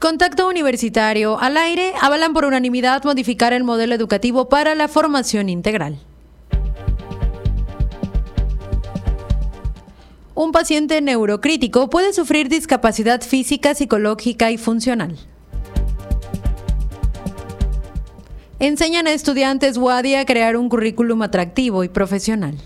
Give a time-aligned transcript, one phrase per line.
[0.00, 5.98] Contacto Universitario al aire avalan por unanimidad modificar el modelo educativo para la formación integral.
[10.34, 15.18] Un paciente neurocrítico puede sufrir discapacidad física, psicológica y funcional.
[18.58, 22.56] Enseñan a estudiantes WADI a crear un currículum atractivo y profesional.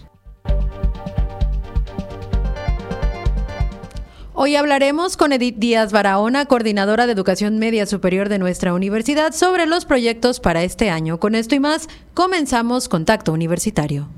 [4.36, 9.64] Hoy hablaremos con Edith Díaz Barahona, coordinadora de Educación Media Superior de nuestra universidad, sobre
[9.64, 11.20] los proyectos para este año.
[11.20, 14.08] Con esto y más, comenzamos Contacto Universitario.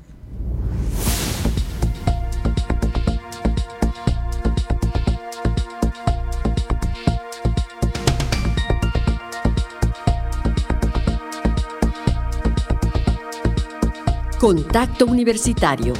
[14.39, 15.93] Contacto Universitario.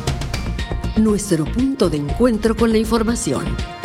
[0.95, 3.76] Nuestro punto de encuentro con la información.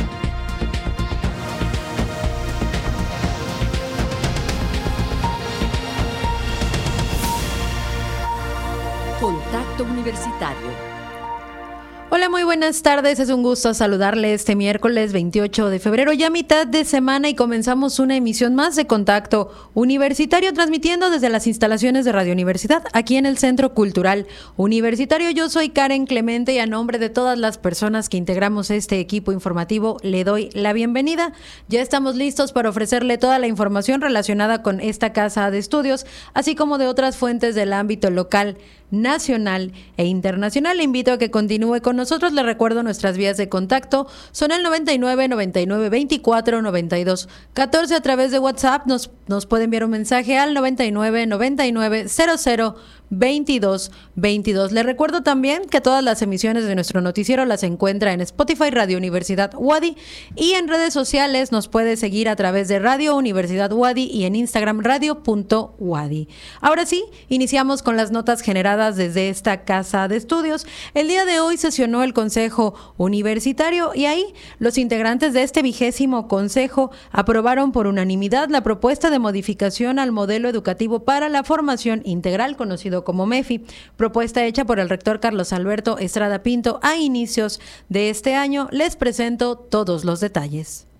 [12.22, 13.18] Hola, muy buenas tardes.
[13.18, 17.98] Es un gusto saludarle este miércoles 28 de febrero, ya mitad de semana y comenzamos
[17.98, 23.26] una emisión más de Contacto Universitario transmitiendo desde las instalaciones de Radio Universidad aquí en
[23.26, 25.32] el Centro Cultural Universitario.
[25.32, 29.32] Yo soy Karen Clemente y a nombre de todas las personas que integramos este equipo
[29.32, 31.32] informativo le doy la bienvenida.
[31.66, 36.54] Ya estamos listos para ofrecerle toda la información relacionada con esta casa de estudios, así
[36.54, 38.58] como de otras fuentes del ámbito local
[38.92, 40.76] nacional e internacional.
[40.76, 42.32] Le invito a que continúe con nosotros.
[42.32, 44.06] Le recuerdo nuestras vías de contacto.
[44.30, 48.86] Son el 99 99 24 92 14 a través de WhatsApp.
[48.86, 52.76] Nos, nos puede enviar un mensaje al 99 99 00
[53.12, 54.72] 22 22.
[54.72, 58.96] Le recuerdo también que todas las emisiones de nuestro noticiero las encuentra en Spotify Radio
[58.96, 59.96] Universidad Wadi
[60.34, 64.34] y en redes sociales nos puede seguir a través de Radio Universidad Wadi y en
[64.34, 66.28] Instagram radio.wadi.
[66.60, 70.66] Ahora sí, iniciamos con las notas generadas desde esta casa de estudios.
[70.94, 76.26] El día de hoy sesionó el Consejo Universitario y ahí los integrantes de este vigésimo
[76.26, 82.56] consejo aprobaron por unanimidad la propuesta de modificación al modelo educativo para la formación integral
[82.56, 83.64] conocido como MEFI,
[83.96, 88.68] propuesta hecha por el rector Carlos Alberto Estrada Pinto a inicios de este año.
[88.72, 90.91] Les presento todos los detalles.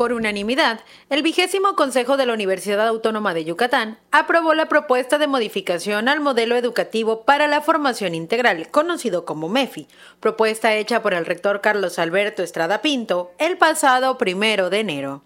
[0.00, 0.80] Por unanimidad,
[1.10, 6.20] el vigésimo Consejo de la Universidad Autónoma de Yucatán aprobó la propuesta de modificación al
[6.20, 9.88] modelo educativo para la formación integral, conocido como MEFI,
[10.18, 15.22] propuesta hecha por el rector Carlos Alberto Estrada Pinto el pasado primero de enero.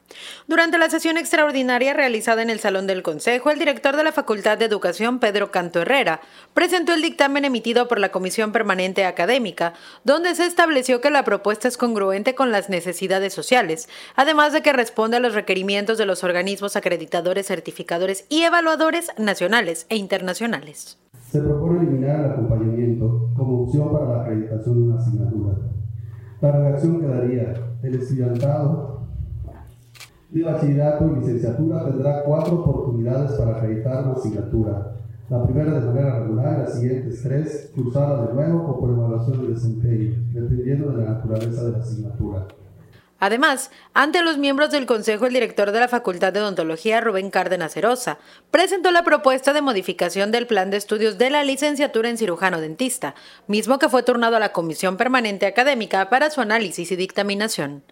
[0.49, 4.59] Durante la sesión extraordinaria realizada en el Salón del Consejo, el director de la Facultad
[4.59, 6.21] de Educación, Pedro Canto Herrera,
[6.53, 11.69] presentó el dictamen emitido por la Comisión Permanente Académica, donde se estableció que la propuesta
[11.69, 16.25] es congruente con las necesidades sociales, además de que responde a los requerimientos de los
[16.25, 20.99] organismos acreditadores, certificadores y evaluadores nacionales e internacionales.
[21.31, 25.55] Se propone eliminar el acompañamiento como opción para la acreditación de una asignatura.
[26.41, 29.07] La redacción quedaría, el estudiantado
[30.31, 34.97] de bachillerato y licenciatura tendrá cuatro oportunidades para acreditar una asignatura.
[35.29, 39.53] La primera de manera regular, las siguientes tres, cursada de nuevo o por evaluación de
[39.53, 42.47] desempeño, dependiendo de la naturaleza de la asignatura.
[43.25, 47.75] Además, ante los miembros del Consejo, el director de la Facultad de Odontología, Rubén Cárdenas
[47.75, 48.19] Herosa,
[48.51, 53.15] presentó la propuesta de modificación del plan de estudios de la licenciatura en cirujano dentista,
[53.47, 57.83] mismo que fue turnado a la Comisión Permanente Académica para su análisis y dictaminación.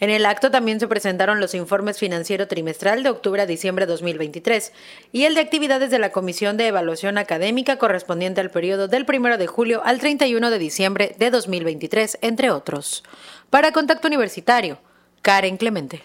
[0.00, 3.92] En el acto también se presentaron los informes financiero trimestral de octubre a diciembre de
[3.92, 4.72] 2023
[5.12, 9.38] y el de actividades de la Comisión de Evaluación Académica correspondiente al periodo del 1
[9.38, 13.04] de julio al 31 de diciembre de 2023, entre otros.
[13.50, 14.78] Para Contacto Universitario,
[15.22, 16.04] Karen Clemente.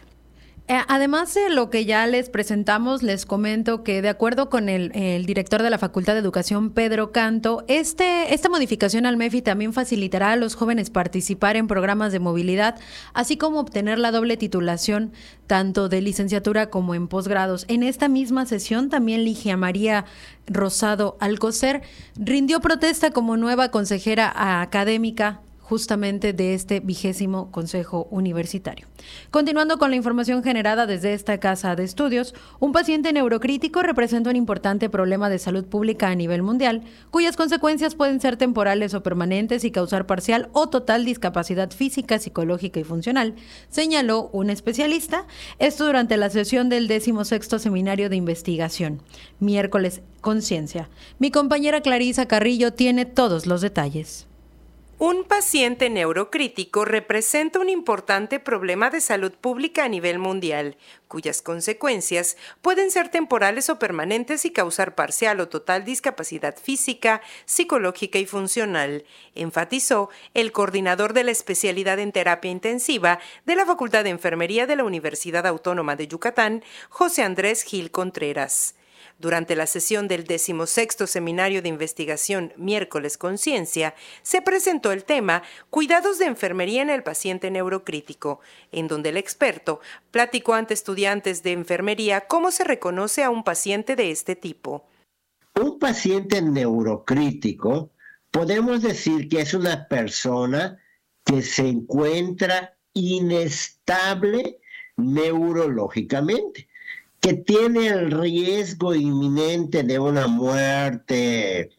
[0.67, 4.91] Eh, además de lo que ya les presentamos, les comento que de acuerdo con el,
[5.27, 10.31] director de la Facultad de Educación, Pedro Canto, este, esta modificación al MEFI también facilitará
[10.31, 12.79] a los jóvenes participar en programas de movilidad,
[13.13, 15.13] así como obtener la doble titulación
[15.45, 17.65] tanto de licenciatura como en posgrados.
[17.67, 20.05] En esta misma sesión también Ligia María
[20.47, 21.83] Rosado Alcocer
[22.15, 28.85] rindió protesta como nueva consejera académica justamente de este vigésimo Consejo Universitario.
[29.31, 34.35] Continuando con la información generada desde esta casa de estudios, un paciente neurocrítico representa un
[34.35, 39.63] importante problema de salud pública a nivel mundial, cuyas consecuencias pueden ser temporales o permanentes
[39.63, 43.33] y causar parcial o total discapacidad física, psicológica y funcional,
[43.69, 45.25] señaló un especialista,
[45.57, 49.01] esto durante la sesión del 16 Seminario de Investigación,
[49.39, 50.89] miércoles Conciencia.
[51.17, 54.27] Mi compañera Clarisa Carrillo tiene todos los detalles.
[54.97, 60.77] Un paciente neurocrítico representa un importante problema de salud pública a nivel mundial,
[61.09, 68.19] cuyas consecuencias pueden ser temporales o permanentes y causar parcial o total discapacidad física, psicológica
[68.19, 69.03] y funcional,
[69.35, 74.77] enfatizó el coordinador de la especialidad en terapia intensiva de la Facultad de Enfermería de
[74.77, 78.75] la Universidad Autónoma de Yucatán, José Andrés Gil Contreras.
[79.17, 86.19] Durante la sesión del decimosexto Seminario de Investigación Miércoles Conciencia, se presentó el tema Cuidados
[86.19, 88.41] de enfermería en el paciente neurocrítico,
[88.73, 89.79] en donde el experto
[90.11, 94.85] platicó ante estudiantes de enfermería cómo se reconoce a un paciente de este tipo.
[95.61, 97.91] Un paciente neurocrítico
[98.31, 100.77] podemos decir que es una persona
[101.23, 104.59] que se encuentra inestable
[104.97, 106.67] neurológicamente
[107.25, 111.71] que tiene el riesgo inminente de una muerte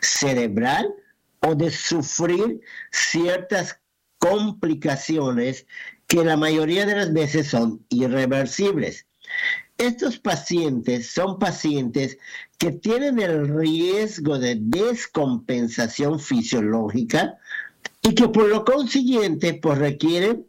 [0.00, 0.92] cerebral
[1.38, 2.60] o de sufrir
[2.90, 3.78] ciertas
[4.18, 5.68] complicaciones
[6.08, 9.06] que la mayoría de las veces son irreversibles.
[9.76, 12.18] Estos pacientes son pacientes
[12.58, 17.38] que tienen el riesgo de descompensación fisiológica
[18.02, 20.48] y que por lo consiguiente pues requieren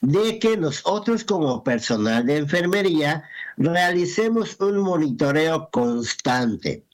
[0.00, 3.24] de que nosotros como personal de enfermería
[3.56, 6.84] realicemos un monitoreo constante.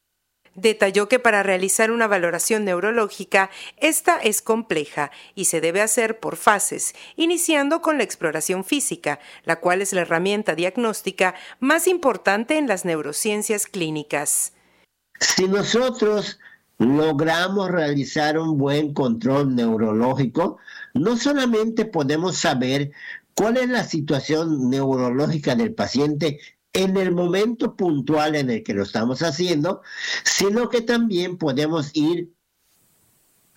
[0.54, 6.37] Detalló que para realizar una valoración neurológica, esta es compleja y se debe hacer por
[6.37, 12.69] fases, iniciando con la exploración física, la cual es la herramienta diagnóstica más importante en
[12.69, 14.52] las neurociencias clínicas.
[15.20, 16.38] Si nosotros
[16.78, 20.58] logramos realizar un buen control neurológico,
[20.94, 22.93] no solamente podemos saber
[23.35, 26.41] cuál es la situación neurológica del paciente
[26.73, 29.83] en el momento puntual en el que lo estamos haciendo,
[30.25, 32.33] sino que también podemos ir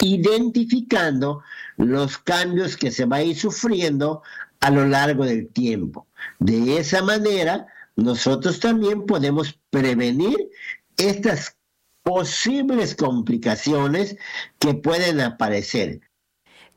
[0.01, 1.41] identificando
[1.77, 4.21] los cambios que se va a ir sufriendo
[4.59, 6.07] a lo largo del tiempo.
[6.39, 10.35] De esa manera, nosotros también podemos prevenir
[10.97, 11.55] estas
[12.03, 14.17] posibles complicaciones
[14.59, 16.01] que pueden aparecer.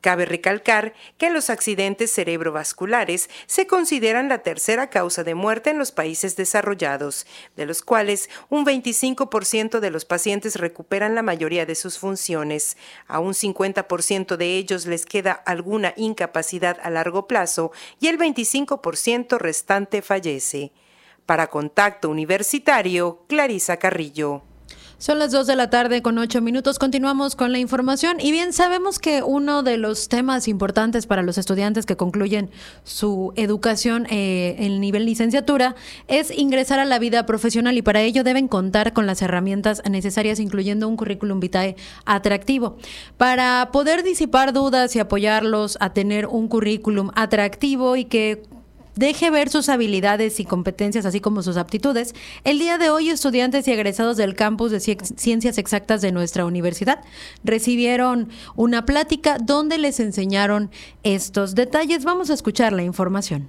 [0.01, 5.91] Cabe recalcar que los accidentes cerebrovasculares se consideran la tercera causa de muerte en los
[5.91, 11.99] países desarrollados, de los cuales un 25% de los pacientes recuperan la mayoría de sus
[11.99, 12.77] funciones.
[13.09, 19.37] A un 50% de ellos les queda alguna incapacidad a largo plazo y el 25%
[19.39, 20.71] restante fallece.
[21.27, 24.48] Para Contacto Universitario, Clarisa Carrillo.
[25.01, 26.81] Son las 2 de la tarde con 8 minutos.
[26.81, 28.17] Continuamos con la información.
[28.19, 32.51] Y bien, sabemos que uno de los temas importantes para los estudiantes que concluyen
[32.83, 35.77] su educación eh, en nivel licenciatura
[36.09, 40.41] es ingresar a la vida profesional y para ello deben contar con las herramientas necesarias,
[40.41, 42.77] incluyendo un currículum vitae atractivo.
[43.17, 48.43] Para poder disipar dudas y apoyarlos a tener un currículum atractivo y que
[48.99, 52.17] deje ver sus habilidades y competencias, así como sus aptitudes.
[52.43, 57.01] El día de hoy, estudiantes y egresados del campus de Ciencias Exactas de nuestra universidad
[57.45, 60.71] recibieron una plática donde les enseñaron
[61.05, 62.05] estos detalles.
[62.05, 63.49] Vamos a escuchar la información.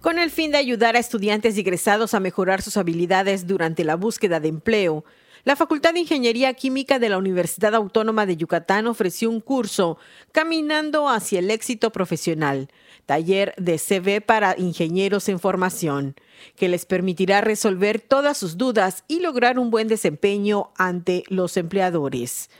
[0.00, 3.94] Con el fin de ayudar a estudiantes y egresados a mejorar sus habilidades durante la
[3.94, 5.04] búsqueda de empleo,
[5.44, 9.96] la Facultad de Ingeniería Química de la Universidad Autónoma de Yucatán ofreció un curso
[10.32, 12.68] Caminando hacia el éxito profesional,
[13.06, 16.14] taller de CV para ingenieros en formación,
[16.56, 22.50] que les permitirá resolver todas sus dudas y lograr un buen desempeño ante los empleadores.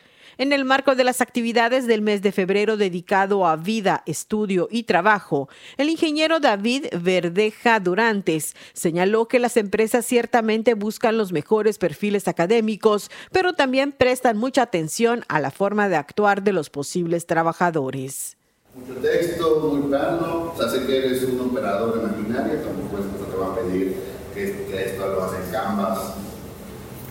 [0.40, 4.84] En el marco de las actividades del mes de febrero dedicado a vida, estudio y
[4.84, 12.26] trabajo, el ingeniero David Verdeja Durantes señaló que las empresas ciertamente buscan los mejores perfiles
[12.26, 18.38] académicos, pero también prestan mucha atención a la forma de actuar de los posibles trabajadores.
[18.74, 20.54] Mucho texto, muy plano,
[20.86, 23.94] que eres un operador de maquinaria, tampoco es que te va a pedir
[24.32, 26.14] que, esto lo en Canvas,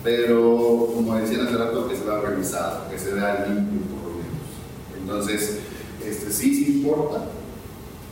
[0.03, 4.18] pero como decían hace rato, que se va revisado, que se vea limpio por lo
[4.18, 5.00] menos.
[5.00, 5.60] Entonces,
[6.06, 7.25] este, sí, sí importa.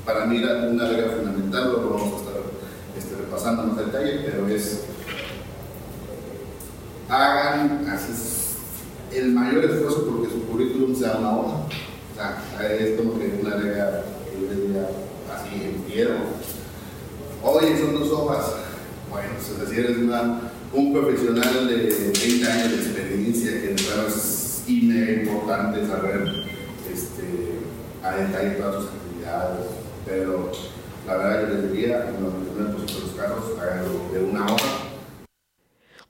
[0.05, 2.33] Para mí una regla fundamental, lo vamos a estar
[2.97, 4.83] este, repasando más detalle, pero es
[7.09, 8.11] hagan así,
[9.13, 11.57] el mayor esfuerzo porque su currículum sea una hoja.
[11.57, 14.03] O sea, es como que una regla
[15.33, 15.87] así en.
[17.43, 18.53] Oye, son dos hojas.
[19.09, 24.63] Bueno, es decir, es una un profesional de 20 años de experiencia que es
[25.23, 26.27] importante saber
[26.91, 27.59] este,
[28.03, 29.65] a detalle todas sus actividades,
[30.05, 30.51] pero
[31.05, 32.33] la verdad yo les diría, en los,
[33.03, 34.86] los casos, háganlo de una hora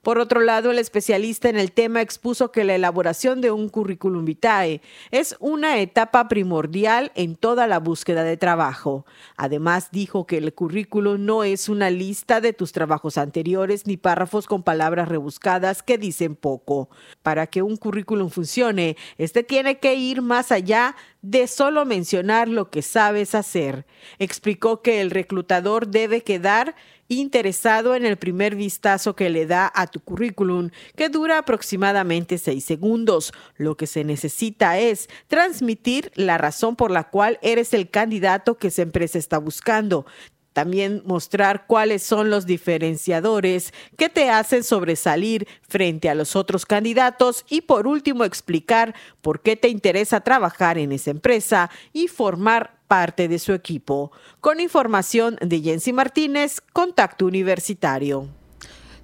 [0.08, 4.24] Por otro lado, el especialista en el tema expuso que la elaboración de un currículum
[4.24, 9.04] vitae es una etapa primordial en toda la búsqueda de trabajo.
[9.36, 14.46] Además, dijo que el currículum no es una lista de tus trabajos anteriores ni párrafos
[14.46, 16.88] con palabras rebuscadas que dicen poco.
[17.22, 22.70] Para que un currículum funcione, este tiene que ir más allá de solo mencionar lo
[22.70, 23.84] que sabes hacer.
[24.18, 26.76] Explicó que el reclutador debe quedar
[27.08, 32.64] interesado en el primer vistazo que le da a tu currículum, que dura aproximadamente seis
[32.64, 33.32] segundos.
[33.56, 38.68] Lo que se necesita es transmitir la razón por la cual eres el candidato que
[38.68, 40.06] esa empresa está buscando.
[40.52, 47.44] También mostrar cuáles son los diferenciadores que te hacen sobresalir frente a los otros candidatos
[47.48, 53.28] y por último explicar por qué te interesa trabajar en esa empresa y formar parte
[53.28, 54.10] de su equipo.
[54.40, 58.37] Con información de Jensi Martínez, Contacto Universitario.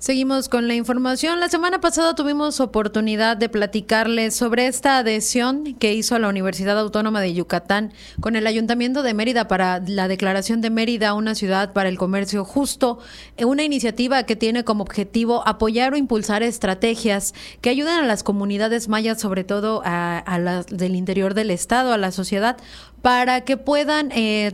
[0.04, 1.40] Seguimos con la información.
[1.40, 7.22] La semana pasada tuvimos oportunidad de platicarles sobre esta adhesión que hizo la Universidad Autónoma
[7.22, 11.88] de Yucatán con el Ayuntamiento de Mérida para la declaración de Mérida una ciudad para
[11.88, 12.98] el comercio justo,
[13.38, 17.32] una iniciativa que tiene como objetivo apoyar o impulsar estrategias
[17.62, 21.96] que ayuden a las comunidades mayas, sobre todo a, las del interior del estado, a
[21.96, 22.58] la sociedad,
[23.00, 24.52] para que puedan eh,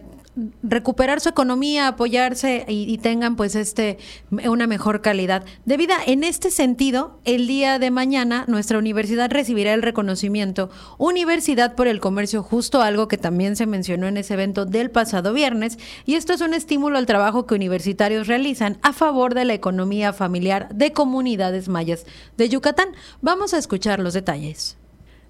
[0.63, 3.99] recuperar su economía, apoyarse y, tengan pues este
[4.31, 5.97] una mejor calidad de vida.
[6.07, 12.01] En este sentido, el día de mañana nuestra universidad recibirá el reconocimiento Universidad por el
[12.01, 16.33] Comercio Justo, algo que también se mencionó en ese evento del pasado viernes, y esto
[16.33, 20.93] es un estímulo al trabajo que universitarios realizan a favor de la economía familiar de
[20.93, 22.07] comunidades mayas
[22.37, 22.89] de Yucatán.
[23.21, 24.80] Vamos a escuchar los detalles.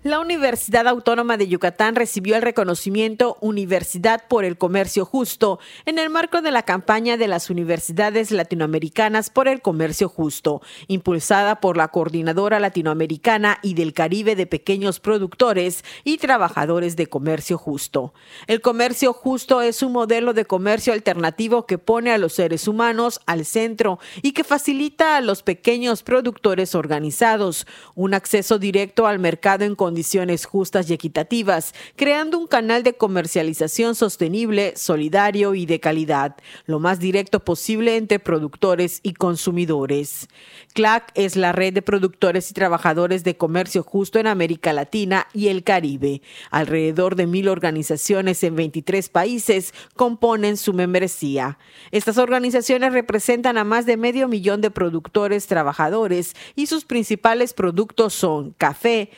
[0.02, 6.09] La Universidad Autónoma de Yucatán recibió el reconocimiento Universidad por el Comercio Justo en el
[6.09, 11.88] marco de la campaña de las universidades latinoamericanas por el comercio justo, impulsada por la
[11.88, 18.14] Coordinadora Latinoamericana y del Caribe de Pequeños Productores y Trabajadores de Comercio Justo.
[18.47, 23.21] El comercio justo es un modelo de comercio alternativo que pone a los seres humanos
[23.26, 29.66] al centro y que facilita a los pequeños productores organizados un acceso directo al mercado
[29.66, 36.37] en condiciones justas y equitativas, creando un canal de comercialización sostenible, solidario y de calidad,
[36.65, 40.29] lo más directo posible entre productores y consumidores.
[40.75, 45.49] CLAC es la red de productores y trabajadores de comercio justo en América Latina y
[45.49, 46.23] el Caribe.
[46.53, 51.59] Alrededor de mil organizaciones en 23 países componen su membresía.
[51.91, 58.15] Estas organizaciones representan a más de medio millón de productores trabajadores y sus principales productos
[58.15, 59.11] son café,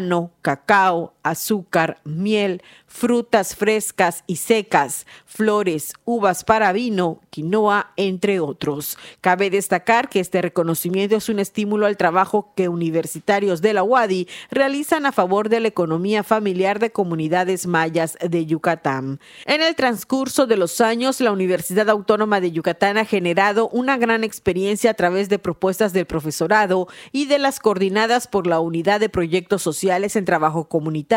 [0.00, 8.98] banano, cacao, azúcar, miel, frutas frescas y secas, flores, uvas para vino, quinoa, entre otros.
[9.20, 14.28] Cabe destacar que este reconocimiento es un estímulo al trabajo que universitarios de la UADI
[14.50, 19.20] realizan a favor de la economía familiar de comunidades mayas de Yucatán.
[19.46, 24.24] En el transcurso de los años, la Universidad Autónoma de Yucatán ha generado una gran
[24.24, 29.08] experiencia a través de propuestas del profesorado y de las coordinadas por la Unidad de
[29.08, 31.09] Proyectos Sociales en Trabajo Comunitario,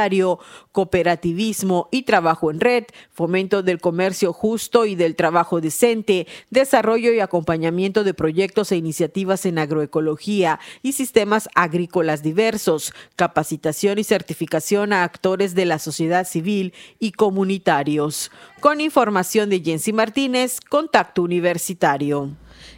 [0.71, 7.19] Cooperativismo, y trabajo en red, fomento del comercio justo y del trabajo decente, desarrollo y
[7.19, 15.03] acompañamiento de proyectos e iniciativas en agroecología y sistemas agrícolas diversos, capacitación y certificación a
[15.03, 18.31] actores de la sociedad civil y comunitarios.
[18.61, 22.31] Con información de Jensi Martínez, Contacto Universitario.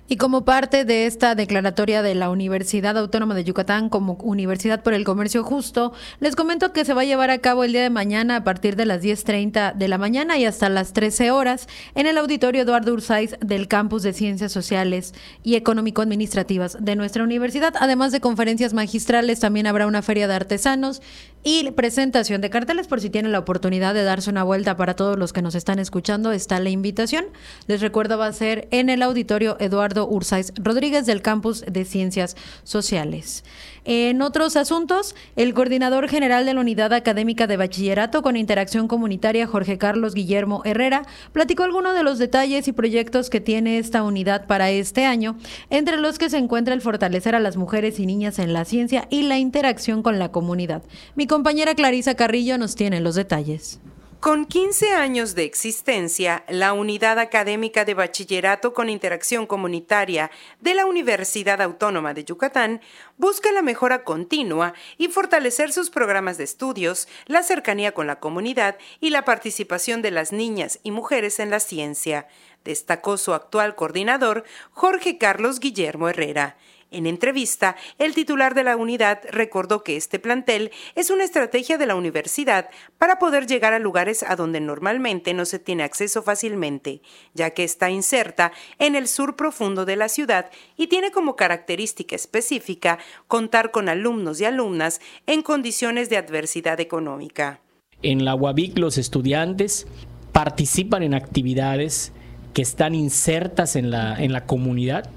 [0.08, 4.94] Y como parte de esta declaratoria de la Universidad Autónoma de Yucatán como Universidad por
[4.94, 7.90] el Comercio Justo, les comento que se va a llevar a cabo el día de
[7.90, 12.06] mañana a partir de las 10.30 de la mañana y hasta las 13 horas en
[12.06, 17.74] el auditorio Eduardo Ursáiz del Campus de Ciencias Sociales y Económico-Administrativas de nuestra universidad.
[17.80, 21.02] Además de conferencias magistrales, también habrá una feria de artesanos
[21.44, 25.18] y presentación de carteles por si tienen la oportunidad de darse una vuelta para todos
[25.18, 26.32] los que nos están escuchando.
[26.32, 27.26] Está la invitación.
[27.66, 32.36] Les recuerdo, va a ser en el auditorio Eduardo Ursáiz Rodríguez del Campus de Ciencias
[32.64, 33.44] Sociales.
[33.86, 39.48] En otros asuntos, el coordinador general de la Unidad Académica de Bachillerato con Interacción Comunitaria,
[39.48, 44.48] Jorge Carlos Guillermo Herrera, platicó algunos de los detalles y proyectos que tiene esta unidad
[44.48, 45.38] para este año,
[45.70, 49.08] entre los que se encuentra el fortalecer a las mujeres y niñas en la ciencia
[49.10, 50.82] y la interacción con la comunidad.
[51.16, 53.80] Mi compañera Clarisa Carrillo nos tiene los detalles.
[54.20, 60.32] Con 15 años de existencia, la Unidad Académica de Bachillerato con Interacción Comunitaria
[60.62, 62.82] de la Universidad Autónoma de Yucatán
[63.18, 68.78] busca la mejora continua y fortalecer sus programas de estudios, la cercanía con la comunidad
[69.00, 72.28] y la participación de las niñas y mujeres en la ciencia,
[72.64, 76.58] destacó su actual coordinador, Jorge Carlos Guillermo Herrera.
[76.92, 81.88] En entrevista, el titular de la unidad recordó que este plantel es una estrategia de
[81.88, 87.02] la universidad para poder llegar a lugares a donde normalmente no se tiene acceso fácilmente,
[87.34, 92.16] ya que está inserta en el sur profundo de la ciudad y tiene como característica
[92.16, 97.62] específica contar con alumnos y alumnas en condiciones de adversidad económica.
[98.04, 99.88] En la UABIC los estudiantes
[100.32, 102.14] participan en actividades
[102.54, 105.10] que están insertas en la, en la comunidad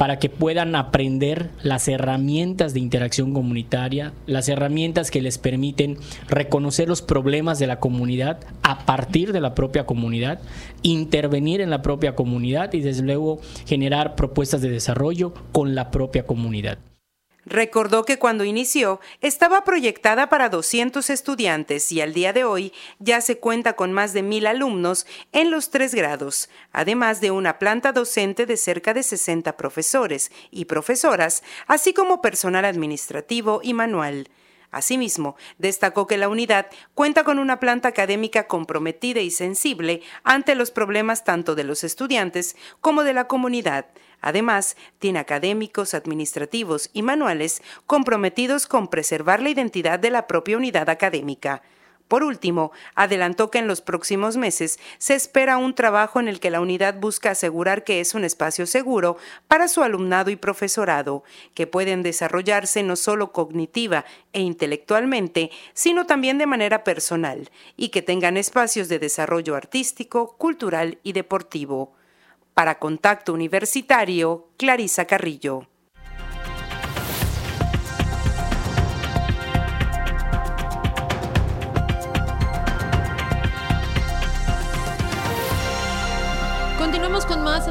[0.00, 6.88] para que puedan aprender las herramientas de interacción comunitaria, las herramientas que les permiten reconocer
[6.88, 10.40] los problemas de la comunidad a partir de la propia comunidad,
[10.80, 16.24] intervenir en la propia comunidad y desde luego generar propuestas de desarrollo con la propia
[16.24, 16.78] comunidad.
[17.46, 23.20] Recordó que cuando inició estaba proyectada para 200 estudiantes y al día de hoy ya
[23.20, 27.92] se cuenta con más de mil alumnos en los tres grados, además de una planta
[27.92, 34.28] docente de cerca de 60 profesores y profesoras, así como personal administrativo y manual.
[34.70, 40.70] Asimismo, destacó que la unidad cuenta con una planta académica comprometida y sensible ante los
[40.70, 43.86] problemas tanto de los estudiantes como de la comunidad.
[44.20, 50.88] Además, tiene académicos, administrativos y manuales comprometidos con preservar la identidad de la propia unidad
[50.88, 51.62] académica.
[52.10, 56.50] Por último, adelantó que en los próximos meses se espera un trabajo en el que
[56.50, 61.22] la unidad busca asegurar que es un espacio seguro para su alumnado y profesorado,
[61.54, 68.02] que pueden desarrollarse no solo cognitiva e intelectualmente, sino también de manera personal, y que
[68.02, 71.94] tengan espacios de desarrollo artístico, cultural y deportivo.
[72.54, 75.69] Para Contacto Universitario, Clarisa Carrillo.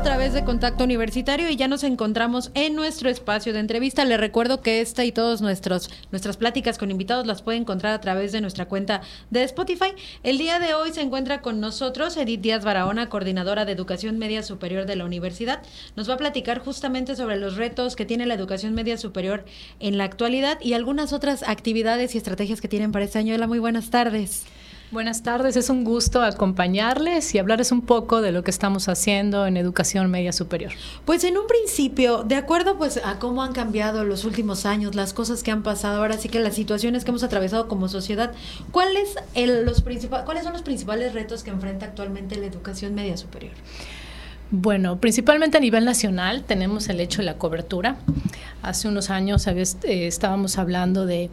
[0.09, 4.05] Través de Contacto Universitario y ya nos encontramos en nuestro espacio de entrevista.
[4.05, 8.31] Le recuerdo que esta y todas nuestras pláticas con invitados las puede encontrar a través
[8.31, 9.91] de nuestra cuenta de Spotify.
[10.23, 14.41] El día de hoy se encuentra con nosotros Edith Díaz Barahona, coordinadora de Educación Media
[14.41, 15.61] Superior de la universidad.
[15.95, 19.45] Nos va a platicar justamente sobre los retos que tiene la educación media superior
[19.79, 23.35] en la actualidad y algunas otras actividades y estrategias que tienen para este año.
[23.35, 24.47] Hola, muy buenas tardes.
[24.91, 29.45] Buenas tardes, es un gusto acompañarles y hablarles un poco de lo que estamos haciendo
[29.45, 30.71] en educación media superior.
[31.05, 35.13] Pues en un principio, de acuerdo pues a cómo han cambiado los últimos años, las
[35.13, 38.31] cosas que han pasado, ahora sí que las situaciones que hemos atravesado como sociedad,
[38.71, 39.83] ¿cuáles, los
[40.25, 43.53] ¿cuáles son los principales retos que enfrenta actualmente la educación media superior?
[44.49, 47.97] Bueno, principalmente a nivel nacional tenemos el hecho de la cobertura.
[48.63, 51.29] Hace unos años eh, estábamos hablando de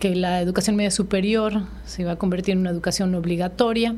[0.00, 3.94] que la educación media superior se va a convertir en una educación obligatoria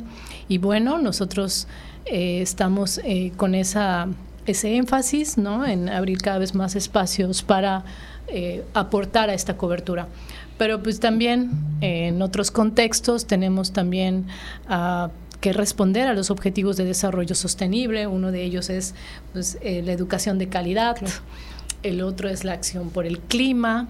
[0.48, 1.68] y bueno, nosotros
[2.04, 4.08] eh, estamos eh, con esa,
[4.44, 5.64] ese énfasis ¿no?
[5.64, 7.84] en abrir cada vez más espacios para
[8.26, 10.08] eh, aportar a esta cobertura.
[10.58, 14.26] Pero pues también en otros contextos tenemos también
[14.68, 15.10] ah,
[15.40, 18.06] que responder a los objetivos de desarrollo sostenible.
[18.08, 18.94] Uno de ellos es
[19.32, 20.96] pues, la educación de calidad,
[21.82, 23.88] el otro es la acción por el clima,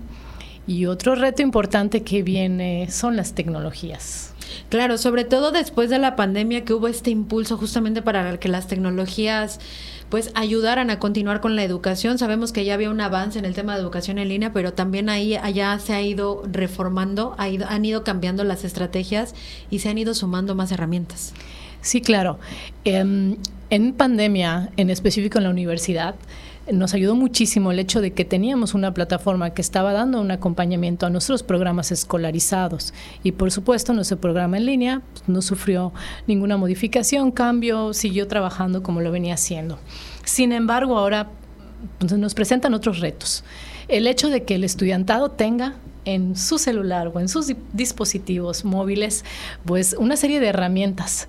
[0.67, 4.33] y otro reto importante que viene son las tecnologías.
[4.69, 8.67] Claro, sobre todo después de la pandemia que hubo este impulso justamente para que las
[8.67, 9.61] tecnologías
[10.09, 12.19] pues ayudaran a continuar con la educación.
[12.19, 15.09] Sabemos que ya había un avance en el tema de educación en línea, pero también
[15.09, 19.35] ahí allá se ha ido reformando, han ido cambiando las estrategias
[19.71, 21.33] y se han ido sumando más herramientas.
[21.81, 22.39] Sí, claro.
[22.85, 23.37] Em,
[23.71, 26.15] en pandemia, en específico en la universidad,
[26.71, 31.07] nos ayudó muchísimo el hecho de que teníamos una plataforma que estaba dando un acompañamiento
[31.07, 35.93] a nuestros programas escolarizados y por supuesto nuestro programa en línea pues, no sufrió
[36.27, 39.79] ninguna modificación, cambio, siguió trabajando como lo venía haciendo.
[40.25, 41.31] Sin embargo, ahora
[41.99, 43.45] pues, nos presentan otros retos.
[43.89, 49.25] El hecho de que el estudiantado tenga en su celular o en sus dispositivos móviles,
[49.65, 51.29] pues una serie de herramientas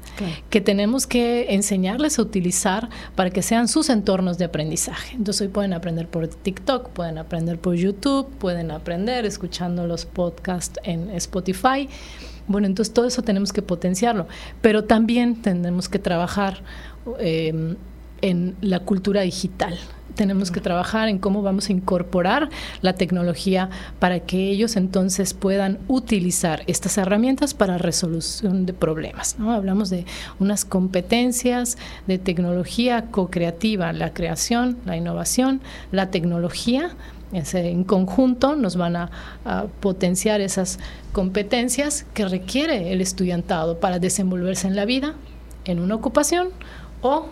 [0.50, 5.16] que tenemos que enseñarles a utilizar para que sean sus entornos de aprendizaje.
[5.16, 10.80] Entonces hoy pueden aprender por TikTok, pueden aprender por YouTube, pueden aprender escuchando los podcasts
[10.84, 11.88] en Spotify.
[12.48, 14.28] Bueno, entonces todo eso tenemos que potenciarlo,
[14.62, 16.62] pero también tenemos que trabajar
[17.20, 17.76] eh,
[18.22, 19.78] en la cultura digital
[20.16, 22.50] tenemos que trabajar en cómo vamos a incorporar
[22.82, 29.36] la tecnología para que ellos entonces puedan utilizar estas herramientas para resolución de problemas.
[29.40, 30.06] Hablamos de
[30.40, 36.92] unas competencias de tecnología co-creativa, la creación, la innovación, la tecnología.
[37.32, 39.10] En conjunto nos van a,
[39.44, 40.78] a potenciar esas
[41.14, 45.16] competencias que requiere el estudiantado para desenvolverse en la vida,
[45.66, 46.50] en una ocupación
[47.02, 47.30] o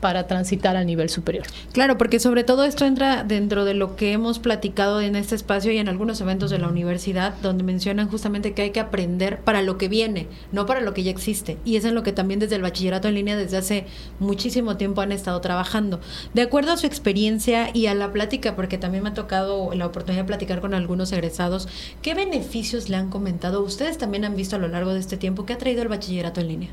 [0.00, 1.44] para transitar al nivel superior.
[1.72, 5.72] Claro, porque sobre todo esto entra dentro de lo que hemos platicado en este espacio
[5.72, 9.62] y en algunos eventos de la universidad, donde mencionan justamente que hay que aprender para
[9.62, 11.58] lo que viene, no para lo que ya existe.
[11.64, 13.86] Y es en lo que también desde el bachillerato en línea desde hace
[14.18, 16.00] muchísimo tiempo han estado trabajando.
[16.34, 19.86] De acuerdo a su experiencia y a la plática, porque también me ha tocado la
[19.86, 21.68] oportunidad de platicar con algunos egresados,
[22.02, 23.62] ¿qué beneficios le han comentado?
[23.62, 26.40] Ustedes también han visto a lo largo de este tiempo que ha traído el bachillerato
[26.40, 26.70] en línea.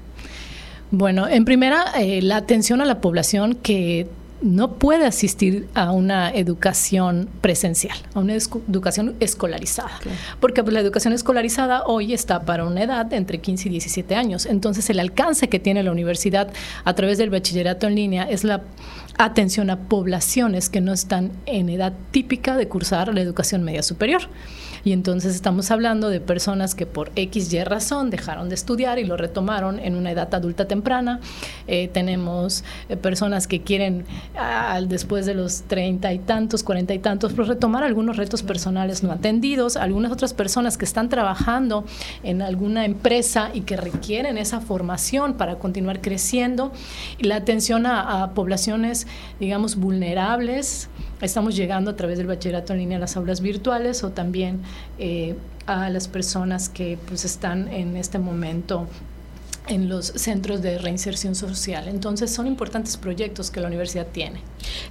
[0.92, 4.08] Bueno, en primera, eh, la atención a la población que
[4.42, 10.00] no puede asistir a una educación presencial, a una educación escolarizada,
[10.40, 14.46] porque pues, la educación escolarizada hoy está para una edad entre 15 y 17 años.
[14.46, 16.50] Entonces, el alcance que tiene la universidad
[16.86, 18.62] a través del bachillerato en línea es la
[19.18, 24.30] atención a poblaciones que no están en edad típica de cursar la educación media superior.
[24.84, 29.06] Y entonces estamos hablando de personas que por X, Y razón dejaron de estudiar y
[29.06, 31.20] lo retomaron en una edad adulta temprana.
[31.68, 34.06] Eh, tenemos eh, personas que quieren,
[34.88, 39.12] después de los treinta y tantos, cuarenta y tantos, pues retomar algunos retos personales no
[39.12, 39.78] atendidos.
[39.78, 41.86] Algunas otras personas que están trabajando
[42.24, 46.72] en alguna empresa y que requieren esa formación para continuar creciendo.
[47.20, 49.08] La atención a, a poblaciones,
[49.40, 50.90] digamos, vulnerables.
[51.22, 54.62] Estamos llegando a través del bachillerato en línea a las aulas virtuales o también
[55.00, 58.88] eh, a las personas que pues están en este momento
[59.68, 61.88] en los centros de reinserción social.
[61.88, 64.42] Entonces son importantes proyectos que la universidad tiene.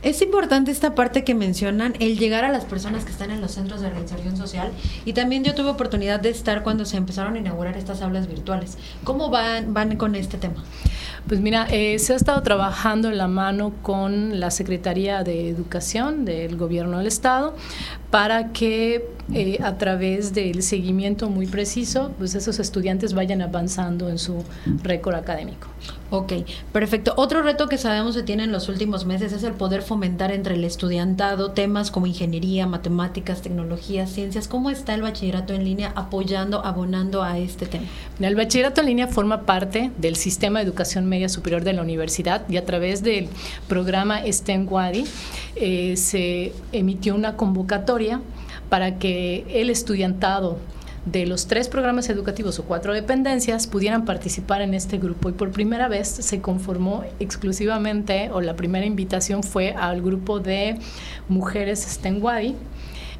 [0.02, 3.52] Es importante esta parte que mencionan, el llegar a las personas que están en los
[3.52, 4.70] centros de reinserción social.
[5.04, 8.76] Y también yo tuve oportunidad de estar cuando se empezaron a inaugurar estas aulas virtuales.
[9.04, 10.64] ¿Cómo van, van con este tema?
[11.28, 16.24] Pues mira, eh, se ha estado trabajando en la mano con la Secretaría de Educación
[16.24, 17.56] del Gobierno del Estado
[18.12, 24.18] para que eh, a través del seguimiento muy preciso, pues esos estudiantes vayan avanzando en
[24.18, 24.44] su
[24.84, 25.68] récord académico.
[26.10, 26.32] Ok,
[26.72, 27.12] perfecto.
[27.16, 30.54] Otro reto que sabemos que tiene en los últimos meses es el poder fomentar entre
[30.54, 34.46] el estudiantado temas como ingeniería, matemáticas, tecnología, ciencias.
[34.46, 37.86] ¿Cómo está el bachillerato en línea apoyando, abonando a este tema?
[38.20, 42.48] El bachillerato en línea forma parte del sistema de educación media superior de la universidad
[42.48, 43.28] y a través del
[43.68, 45.04] programa STEM Wadi
[45.56, 48.20] eh, se emitió una convocatoria
[48.68, 50.58] para que el estudiantado
[51.06, 55.52] de los tres programas educativos o cuatro dependencias pudieran participar en este grupo y por
[55.52, 60.78] primera vez se conformó exclusivamente o la primera invitación fue al grupo de
[61.28, 62.56] mujeres Stenwadi.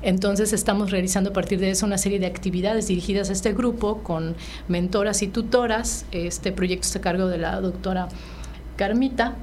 [0.02, 4.02] Entonces estamos realizando a partir de eso una serie de actividades dirigidas a este grupo
[4.02, 4.34] con
[4.68, 6.06] mentoras y tutoras.
[6.10, 8.08] Este proyecto está a cargo de la doctora
[8.76, 9.36] Carmita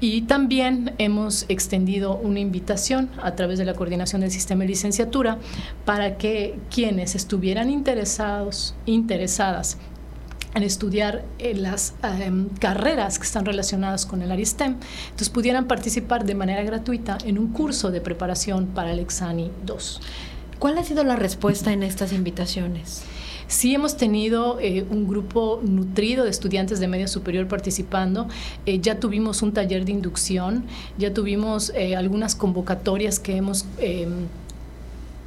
[0.00, 5.38] y también hemos extendido una invitación a través de la coordinación del sistema de licenciatura
[5.84, 9.78] para que quienes estuvieran interesados, interesadas
[10.54, 15.66] en estudiar en las em, carreras que están relacionadas con el área STEM, entonces pudieran
[15.66, 20.00] participar de manera gratuita en un curso de preparación para el Exani 2.
[20.58, 23.02] ¿Cuál ha sido la respuesta en estas invitaciones?
[23.48, 28.26] Sí hemos tenido eh, un grupo nutrido de estudiantes de media superior participando.
[28.64, 30.64] Eh, ya tuvimos un taller de inducción,
[30.98, 34.26] ya tuvimos eh, algunas convocatorias que hemos em,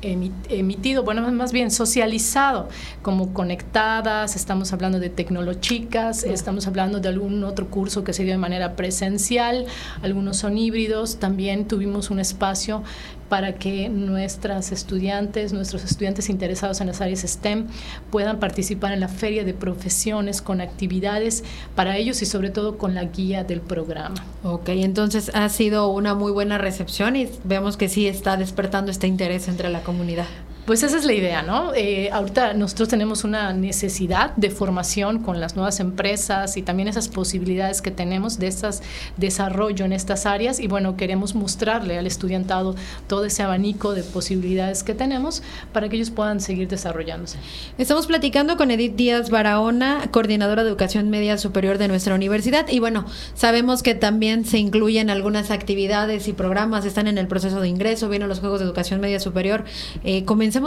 [0.02, 2.70] emitido, bueno, más bien socializado,
[3.02, 8.32] como conectadas, estamos hablando de tecnolochicas, estamos hablando de algún otro curso que se dio
[8.32, 9.66] de manera presencial,
[10.02, 12.82] algunos son híbridos, también tuvimos un espacio
[13.30, 17.68] para que nuestras estudiantes, nuestros estudiantes interesados en las áreas STEM
[18.12, 21.44] puedan participar en la feria de profesiones con actividades
[21.76, 24.16] para ellos y sobre todo con la guía del programa.
[24.44, 29.08] Ok, entonces ha sido una muy buena recepción y vemos que sí está despertando este
[29.08, 30.28] interés entre la comunidad.
[30.70, 31.74] Pues esa es la idea, ¿no?
[31.74, 37.08] Eh, ahorita nosotros tenemos una necesidad de formación con las nuevas empresas y también esas
[37.08, 38.84] posibilidades que tenemos de estas
[39.18, 42.76] desarrollo en estas áreas y bueno, queremos mostrarle al estudiantado
[43.08, 45.42] todo ese abanico de posibilidades que tenemos
[45.74, 47.40] para que ellos puedan seguir desarrollándose.
[47.80, 52.78] Estamos platicando con Edith Díaz Barahona, coordinadora de educación media superior de nuestra universidad y
[52.78, 57.70] bueno, sabemos que también se incluyen algunas actividades y programas, están en el proceso de
[57.70, 59.66] ingreso, vienen los Juegos de Educación Media Superior.
[60.04, 60.26] Eh,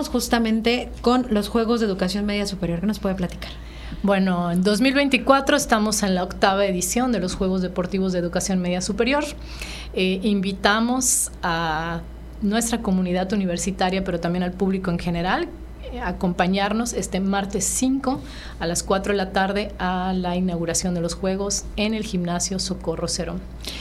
[0.08, 2.80] justamente con los Juegos de Educación Media Superior.
[2.80, 3.50] ¿Qué nos puede platicar?
[4.02, 8.80] Bueno, en 2024 estamos en la octava edición de los Juegos Deportivos de Educación Media
[8.80, 9.24] Superior.
[9.94, 12.00] Eh, invitamos a
[12.40, 15.48] nuestra comunidad universitaria, pero también al público en general,
[16.00, 18.20] acompañarnos este martes 5
[18.60, 22.58] a las 4 de la tarde a la inauguración de los Juegos en el gimnasio
[22.58, 23.36] Socorro Cero.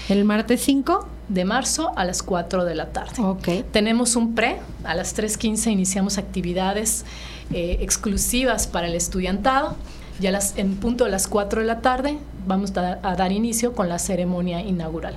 [0.10, 1.08] ¿El martes 5?
[1.30, 3.22] De marzo a las 4 de la tarde.
[3.22, 3.48] Ok.
[3.72, 7.06] Tenemos un pre, a las 3.15 iniciamos actividades
[7.54, 9.76] eh, exclusivas para el estudiantado
[10.20, 13.74] Ya las, en punto de las 4 de la tarde vamos a, a dar inicio
[13.74, 15.16] con la ceremonia inaugural.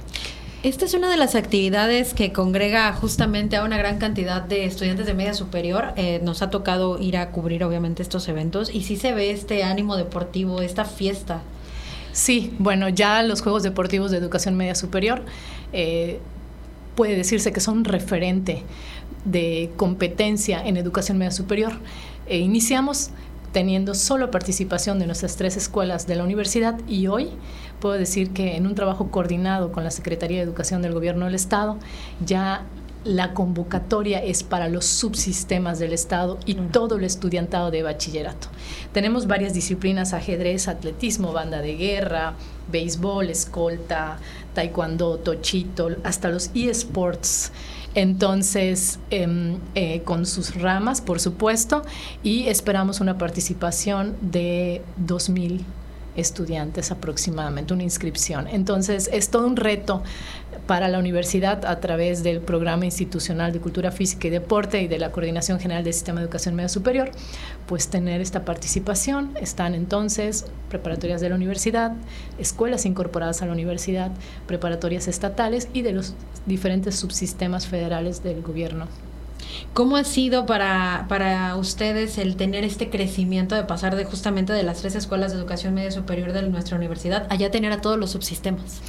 [0.64, 5.04] Esta es una de las actividades que congrega justamente a una gran cantidad de estudiantes
[5.04, 5.92] de media superior.
[5.96, 9.62] Eh, nos ha tocado ir a cubrir obviamente estos eventos y sí se ve este
[9.62, 11.42] ánimo deportivo, esta fiesta.
[12.12, 15.20] Sí, bueno, ya los Juegos Deportivos de Educación Media Superior
[15.74, 16.18] eh,
[16.94, 18.62] puede decirse que son referente
[19.26, 21.74] de competencia en educación media superior.
[22.26, 23.10] Eh, iniciamos
[23.54, 27.30] teniendo solo participación de nuestras tres escuelas de la universidad y hoy
[27.78, 31.36] puedo decir que en un trabajo coordinado con la Secretaría de Educación del Gobierno del
[31.36, 31.78] Estado
[32.26, 32.64] ya
[33.04, 38.48] la convocatoria es para los subsistemas del Estado y todo el estudiantado de bachillerato.
[38.92, 42.34] Tenemos varias disciplinas, ajedrez, atletismo, banda de guerra,
[42.72, 44.18] béisbol, escolta,
[44.54, 47.52] taekwondo, tochito, hasta los eSports.
[47.94, 51.82] Entonces, em, eh, con sus ramas, por supuesto,
[52.22, 55.64] y esperamos una participación de 2.000
[56.16, 58.46] estudiantes aproximadamente, una inscripción.
[58.46, 60.02] Entonces, es todo un reto
[60.66, 64.98] para la universidad a través del Programa Institucional de Cultura Física y Deporte y de
[64.98, 67.10] la Coordinación General del Sistema de Educación Media Superior,
[67.66, 69.36] pues tener esta participación.
[69.40, 71.92] Están entonces preparatorias de la universidad,
[72.38, 74.12] escuelas incorporadas a la universidad,
[74.46, 76.14] preparatorias estatales y de los
[76.46, 78.86] diferentes subsistemas federales del gobierno
[79.72, 84.62] ¿Cómo ha sido para, para ustedes el tener este crecimiento de pasar de justamente de
[84.62, 87.98] las tres escuelas de educación media superior de nuestra universidad a ya tener a todos
[87.98, 88.80] los subsistemas?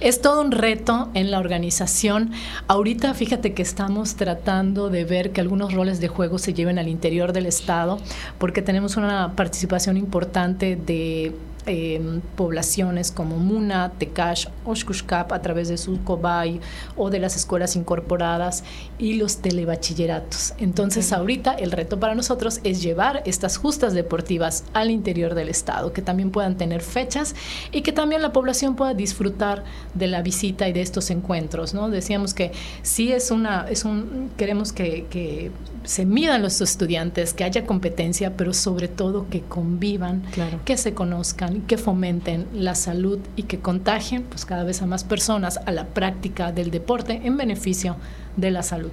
[0.00, 2.32] Es todo un reto en la organización.
[2.66, 6.88] Ahorita fíjate que estamos tratando de ver que algunos roles de juego se lleven al
[6.88, 7.98] interior del Estado,
[8.38, 11.32] porque tenemos una participación importante de
[11.66, 16.60] eh, poblaciones como Muna, Tecash, Oshkushkap a través de Sulcobay
[16.96, 18.64] o de las escuelas incorporadas
[18.98, 20.54] y los telebachilleratos.
[20.58, 25.92] Entonces ahorita el reto para nosotros es llevar estas justas deportivas al interior del estado,
[25.92, 27.34] que también puedan tener fechas
[27.70, 31.90] y que también la población pueda disfrutar de la visita y de estos encuentros, ¿no?
[31.90, 35.50] Decíamos que sí es una, es un, queremos que, que
[35.84, 40.22] se midan los estudiantes, que haya competencia, pero sobre todo que convivan,
[40.64, 45.04] que se conozcan, que fomenten la salud y que contagien pues cada vez a más
[45.04, 47.96] personas a la práctica del deporte en beneficio
[48.36, 48.90] de la salud.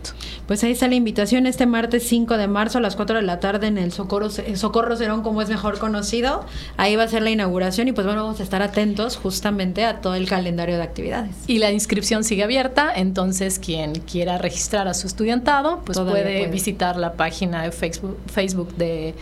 [0.48, 3.39] Pues ahí está la invitación este martes 5 de marzo a las 4 de la
[3.39, 6.45] tarde en el Socorro, Socorro Cerón, como es mejor conocido.
[6.78, 10.02] Ahí va a ser la inauguración y pues bueno, vamos a estar atentos justamente a
[10.02, 11.36] todo el calendario de actividades.
[11.48, 16.98] Y la inscripción sigue abierta, entonces quien quiera registrar a su estudiantado, pues puede, visitar
[16.98, 19.13] la página de Facebook, Facebook de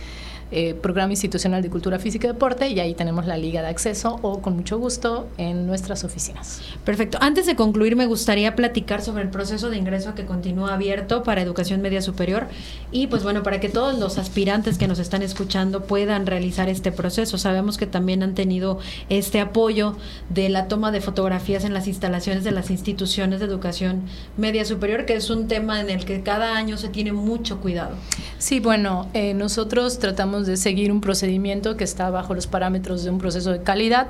[0.52, 4.20] eh, Programa Institucional de Cultura Física y Deporte y ahí tenemos la liga de acceso
[4.22, 6.62] o con mucho gusto en nuestras oficinas.
[6.86, 7.18] Perfecto.
[7.22, 11.42] Antes de concluir, me gustaría platicar sobre el proceso de ingreso que continúa abierto para
[11.42, 12.48] educación media superior
[12.92, 16.92] y pues bueno, para que todos los aspirantes que nos están escuchando puedan realizar este
[16.92, 17.38] proceso.
[17.38, 18.80] Sabemos que también han tenido
[19.10, 19.96] este apoyo
[20.30, 24.04] de la toma de fotografías en las instalaciones de las instituciones de educación
[24.38, 27.96] media superior, que es un tema en el que cada año se tiene mucho cuidado.
[28.38, 33.10] Sí, bueno, eh, nosotros tratamos de seguir un procedimiento que está bajo los parámetros de
[33.10, 34.08] un proceso de calidad.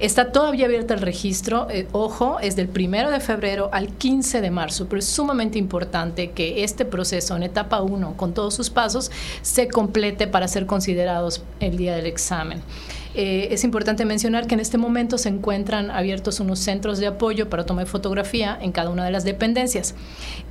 [0.00, 4.50] Está todavía abierto el registro, eh, ojo, es del primero de febrero al 15 de
[4.50, 9.10] marzo, pero es sumamente importante que este proceso en etapa 1, con todos sus pasos,
[9.42, 12.62] se complete para ser considerados el día del examen.
[13.20, 17.50] Eh, es importante mencionar que en este momento se encuentran abiertos unos centros de apoyo
[17.50, 19.96] para toma de fotografía en cada una de las dependencias.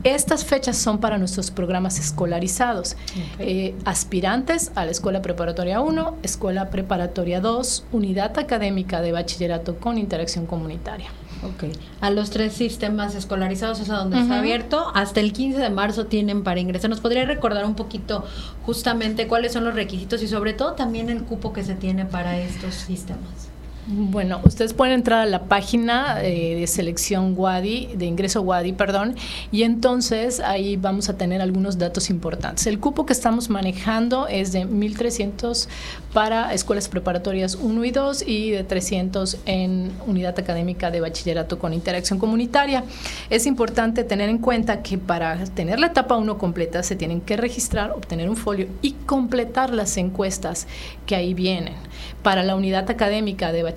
[0.04, 2.98] Estas fechas son para nuestros programas escolarizados.
[3.40, 9.98] Eh, aspirantes a la Escuela Preparatoria 1, Escuela Preparatoria 2, Unidad Académica de Bachillerato con
[9.98, 11.10] Interacción Comunitaria.
[11.44, 11.72] Ok.
[12.02, 14.92] A los tres sistemas escolarizados es a donde está abierto.
[14.94, 16.90] Hasta el 15 de marzo tienen para ingresar.
[16.90, 18.26] ¿Nos podría recordar un poquito
[18.66, 22.38] justamente cuáles son los requisitos y sobre todo también el cupo que se tiene para
[22.40, 23.50] estos sistemas?
[23.90, 29.16] Bueno, ustedes pueden entrar a la página eh, de selección WADI, de ingreso WADI, perdón,
[29.50, 32.68] y entonces ahí vamos a tener algunos datos importantes.
[32.68, 35.70] El cupo que estamos manejando es de 1.300
[36.12, 41.72] para escuelas preparatorias 1 y 2 y de 300 en unidad académica de bachillerato con
[41.72, 42.84] interacción comunitaria.
[43.30, 47.38] Es importante tener en cuenta que para tener la etapa 1 completa se tienen que
[47.38, 50.68] registrar, obtener un folio y completar las encuestas
[51.06, 51.76] que ahí vienen.
[52.22, 53.77] Para la unidad académica de bachillerato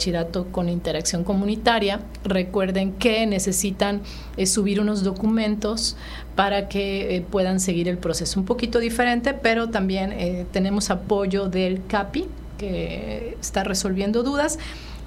[0.50, 4.00] con interacción comunitaria, recuerden que necesitan
[4.36, 5.96] eh, subir unos documentos
[6.36, 8.40] para que eh, puedan seguir el proceso.
[8.40, 14.58] Un poquito diferente, pero también eh, tenemos apoyo del CAPI, que está resolviendo dudas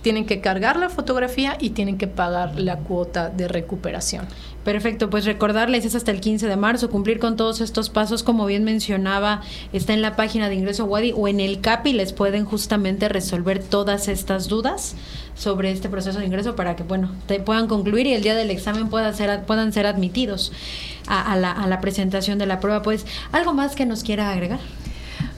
[0.04, 4.28] tienen que cargar la fotografía y tienen que pagar la cuota de recuperación.
[4.64, 8.46] Perfecto, pues recordarles, es hasta el 15 de marzo, cumplir con todos estos pasos, como
[8.46, 9.42] bien mencionaba,
[9.74, 13.62] está en la página de ingreso Wadi o en el CAPI, les pueden justamente resolver
[13.62, 14.96] todas estas dudas
[15.36, 18.52] sobre este proceso de ingreso para que, bueno, te puedan concluir y el día del
[18.52, 20.52] examen puedan ser, puedan ser admitidos
[21.08, 22.82] a, la, a la presentación de la prueba.
[22.82, 24.60] Pues, ¿algo más que nos quiera agregar?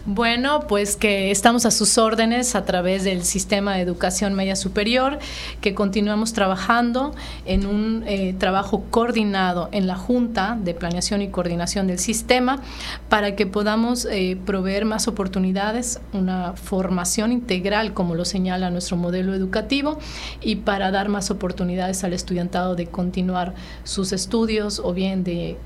[0.07, 5.17] Bueno, pues que estamos a sus órdenes a través del sistema de educación media superior,
[5.61, 7.15] que continuamos trabajando
[7.47, 12.61] en un eh, trabajo coordinado en la Junta de Planeación y Coordinación del Sistema
[13.09, 19.33] para que podamos eh, proveer más oportunidades, una formación integral, como lo señala nuestro modelo
[19.33, 19.97] educativo,
[20.39, 25.57] y para dar más oportunidades al estudiantado de continuar sus estudios o bien de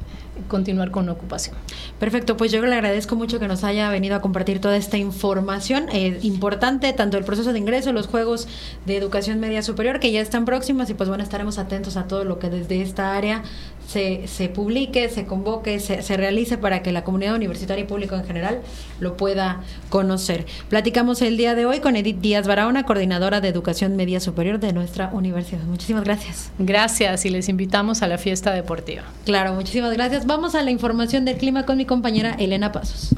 [0.47, 1.56] continuar con la ocupación.
[1.99, 5.88] Perfecto, pues yo le agradezco mucho que nos haya venido a compartir toda esta información
[5.91, 8.47] eh, importante, tanto el proceso de ingreso, los juegos
[8.86, 12.23] de educación media superior que ya están próximos y pues bueno, estaremos atentos a todo
[12.23, 13.43] lo que desde esta área
[13.89, 18.13] se, se publique, se convoque, se, se, realice para que la comunidad universitaria y público
[18.15, 18.62] en general
[18.99, 20.45] lo pueda conocer.
[20.69, 24.73] Platicamos el día de hoy con Edith Díaz Barahona, coordinadora de Educación Media Superior de
[24.73, 25.63] nuestra universidad.
[25.63, 26.52] Muchísimas gracias.
[26.60, 29.02] Gracias y les invitamos a la fiesta deportiva.
[29.25, 30.28] Claro, muchísimas gracias.
[30.28, 33.15] Vamos a la información del clima con mi compañera Elena Pasos.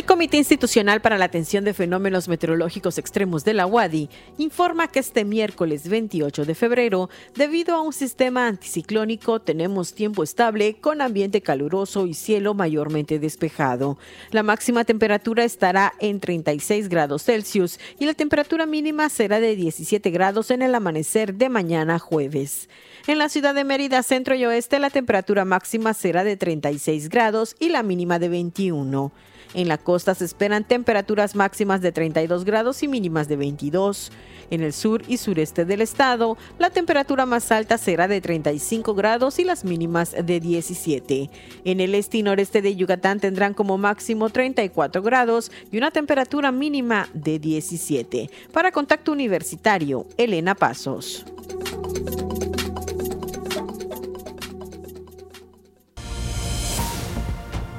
[0.00, 4.08] El Comité Institucional para la Atención de Fenómenos Meteorológicos Extremos de la UADI
[4.38, 10.76] informa que este miércoles 28 de febrero, debido a un sistema anticiclónico, tenemos tiempo estable
[10.80, 13.98] con ambiente caluroso y cielo mayormente despejado.
[14.30, 20.08] La máxima temperatura estará en 36 grados Celsius y la temperatura mínima será de 17
[20.08, 22.70] grados en el amanecer de mañana jueves.
[23.06, 27.54] En la ciudad de Mérida, centro y oeste, la temperatura máxima será de 36 grados
[27.58, 29.12] y la mínima de 21.
[29.54, 34.12] En la costa se esperan temperaturas máximas de 32 grados y mínimas de 22.
[34.50, 39.38] En el sur y sureste del estado, la temperatura más alta será de 35 grados
[39.38, 41.30] y las mínimas de 17.
[41.64, 46.52] En el este y noreste de Yucatán tendrán como máximo 34 grados y una temperatura
[46.52, 48.30] mínima de 17.
[48.52, 51.24] Para Contacto Universitario, Elena Pasos.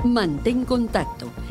[0.04, 1.32] Mantén contacto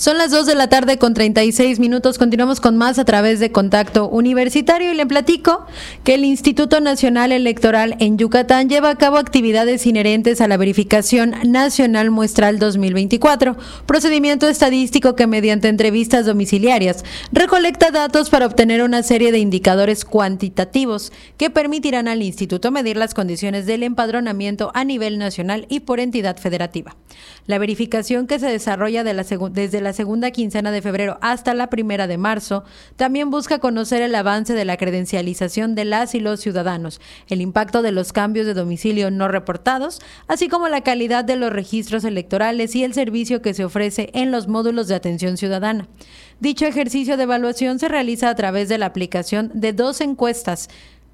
[0.00, 2.16] Son las 2 de la tarde con 36 minutos.
[2.16, 5.66] Continuamos con más a través de Contacto Universitario y le platico
[6.04, 11.34] que el Instituto Nacional Electoral en Yucatán lleva a cabo actividades inherentes a la verificación
[11.44, 19.32] nacional muestral 2024, procedimiento estadístico que mediante entrevistas domiciliarias recolecta datos para obtener una serie
[19.32, 25.66] de indicadores cuantitativos que permitirán al instituto medir las condiciones del empadronamiento a nivel nacional
[25.68, 26.96] y por entidad federativa.
[27.44, 31.70] La verificación que se desarrolla de la desde la segunda quincena de febrero hasta la
[31.70, 32.64] primera de marzo,
[32.96, 37.82] también busca conocer el avance de la credencialización de las y los ciudadanos, el impacto
[37.82, 42.74] de los cambios de domicilio no reportados, así como la calidad de los registros electorales
[42.74, 45.88] y el servicio que se ofrece en los módulos de atención ciudadana.
[46.40, 50.68] Dicho ejercicio de evaluación se realiza a través de la aplicación de dos encuestas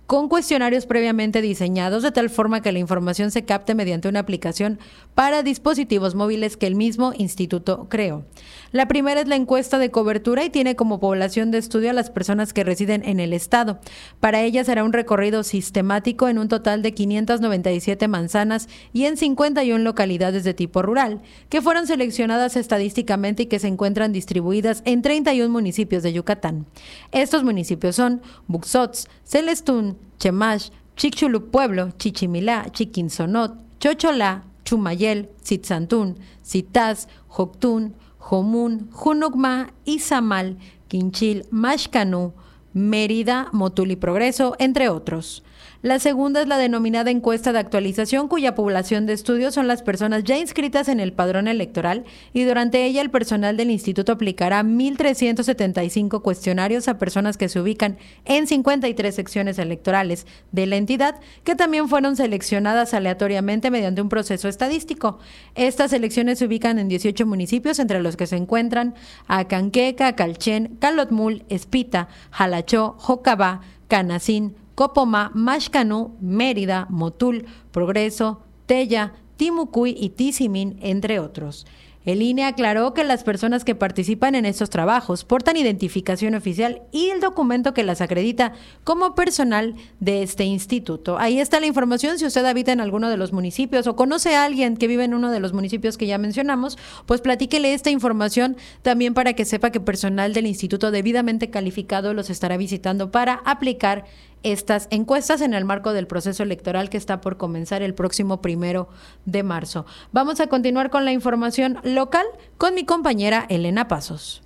[0.06, 4.78] con cuestionarios previamente diseñados de tal forma que la información se capte mediante una aplicación
[5.14, 8.24] para dispositivos móviles que el mismo instituto creó.
[8.72, 12.10] La primera es la encuesta de cobertura y tiene como población de estudio a las
[12.10, 13.80] personas que residen en el estado.
[14.20, 19.82] Para ella será un recorrido sistemático en un total de 597 manzanas y en 51
[19.82, 25.50] localidades de tipo rural, que fueron seleccionadas estadísticamente y que se encuentran distribuidas en 31
[25.50, 26.66] municipios de Yucatán.
[27.12, 37.94] Estos municipios son Buxots, Celestún, Chemash, Chicxulub Pueblo, Chichimilá, Chiquinsonot, Chocholá, Chumayel, Sitzantún, Citaz, Joctún,
[38.18, 42.32] Jomún, Junugma, Izamal, Quinchil, Mashcanú,
[42.72, 45.42] Mérida, Motul y Progreso, entre otros.
[45.86, 50.24] La segunda es la denominada encuesta de actualización, cuya población de estudio son las personas
[50.24, 56.22] ya inscritas en el padrón electoral y durante ella el personal del instituto aplicará 1.375
[56.22, 61.88] cuestionarios a personas que se ubican en 53 secciones electorales de la entidad, que también
[61.88, 65.20] fueron seleccionadas aleatoriamente mediante un proceso estadístico.
[65.54, 68.96] Estas elecciones se ubican en 18 municipios, entre los que se encuentran
[69.28, 80.10] Acanqueca, Calchén, Calotmul, Espita, Jalachó, Jocabá, Canacín, Copoma, Mashcanú, Mérida, Motul, Progreso, Tella, Timucuy y
[80.10, 81.66] Tizimín, entre otros.
[82.06, 87.08] El INE aclaró que las personas que participan en estos trabajos portan identificación oficial y
[87.08, 88.52] el documento que las acredita
[88.84, 91.18] como personal de este instituto.
[91.18, 92.16] Ahí está la información.
[92.20, 95.14] Si usted habita en alguno de los municipios o conoce a alguien que vive en
[95.14, 99.70] uno de los municipios que ya mencionamos, pues platíquele esta información también para que sepa
[99.70, 104.04] que personal del instituto debidamente calificado los estará visitando para aplicar
[104.52, 108.88] estas encuestas en el marco del proceso electoral que está por comenzar el próximo primero
[109.24, 109.86] de marzo.
[110.12, 112.24] Vamos a continuar con la información local
[112.56, 114.42] con mi compañera Elena Pasos.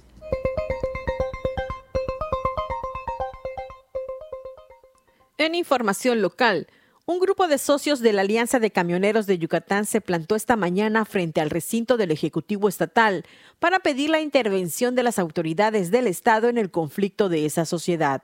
[5.36, 6.66] En información local,
[7.04, 11.04] un grupo de socios de la Alianza de Camioneros de Yucatán se plantó esta mañana
[11.04, 13.26] frente al recinto del Ejecutivo Estatal
[13.58, 18.22] para pedir la intervención de las autoridades del Estado en el conflicto de esa sociedad.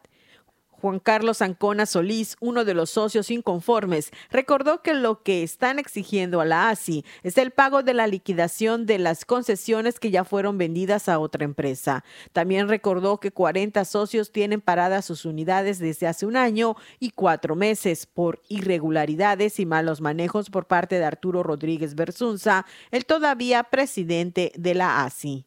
[0.81, 6.41] Juan Carlos Ancona Solís, uno de los socios inconformes, recordó que lo que están exigiendo
[6.41, 10.59] a la ASI es el pago de la liquidación de las concesiones que ya fueron
[10.59, 12.05] vendidas a otra empresa.
[12.33, 17.57] También recordó que 40 socios tienen paradas sus unidades desde hace un año y cuatro
[17.57, 24.53] meses por irregularidades y malos manejos por parte de Arturo Rodríguez Bersunza, el todavía presidente
[24.57, 25.47] de la ASI.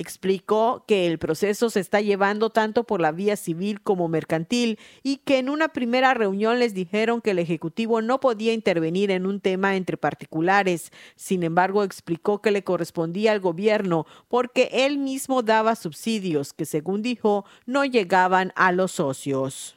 [0.00, 5.18] Explicó que el proceso se está llevando tanto por la vía civil como mercantil y
[5.18, 9.40] que en una primera reunión les dijeron que el Ejecutivo no podía intervenir en un
[9.40, 10.90] tema entre particulares.
[11.16, 17.02] Sin embargo, explicó que le correspondía al gobierno porque él mismo daba subsidios que, según
[17.02, 19.76] dijo, no llegaban a los socios.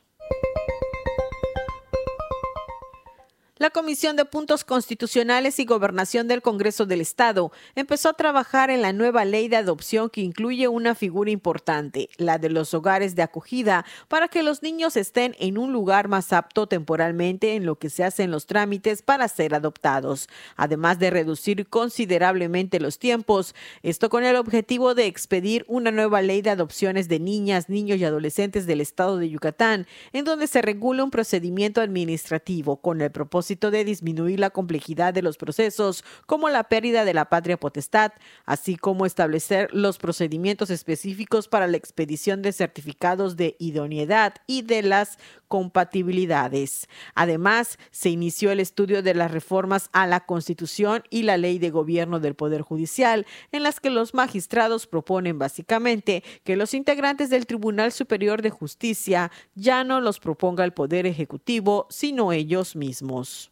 [3.64, 8.82] La Comisión de Puntos Constitucionales y Gobernación del Congreso del Estado empezó a trabajar en
[8.82, 13.22] la nueva ley de adopción que incluye una figura importante, la de los hogares de
[13.22, 17.90] acogida, para que los niños estén en un lugar más apto temporalmente en lo que
[17.90, 24.26] se hacen los trámites para ser adoptados, además de reducir considerablemente los tiempos, esto con
[24.26, 28.82] el objetivo de expedir una nueva ley de adopciones de niñas, niños y adolescentes del
[28.82, 34.40] Estado de Yucatán, en donde se regula un procedimiento administrativo con el propósito de disminuir
[34.40, 38.12] la complejidad de los procesos, como la pérdida de la patria potestad,
[38.46, 44.82] así como establecer los procedimientos específicos para la expedición de certificados de idoneidad y de
[44.82, 45.18] las
[45.54, 46.90] compatibilidades.
[47.14, 51.70] Además, se inició el estudio de las reformas a la Constitución y la Ley de
[51.70, 57.46] Gobierno del Poder Judicial, en las que los magistrados proponen básicamente que los integrantes del
[57.46, 63.52] Tribunal Superior de Justicia ya no los proponga el Poder Ejecutivo, sino ellos mismos.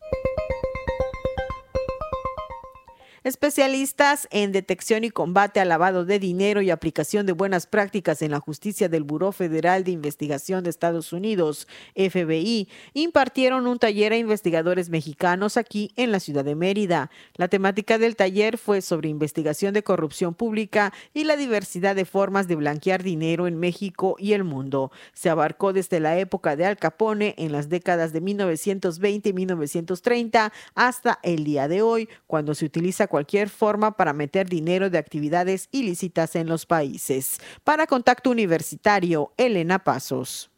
[3.24, 8.32] Especialistas en detección y combate al lavado de dinero y aplicación de buenas prácticas en
[8.32, 14.18] la justicia del Buró Federal de Investigación de Estados Unidos, FBI, impartieron un taller a
[14.18, 17.12] investigadores mexicanos aquí en la ciudad de Mérida.
[17.36, 22.48] La temática del taller fue sobre investigación de corrupción pública y la diversidad de formas
[22.48, 24.92] de blanquear dinero en México y el mundo.
[25.14, 30.52] Se abarcó desde la época de Al Capone en las décadas de 1920 y 1930
[30.74, 35.68] hasta el día de hoy, cuando se utiliza cualquier forma para meter dinero de actividades
[35.72, 37.38] ilícitas en los países.
[37.64, 40.50] Para Contacto Universitario, Elena Pasos.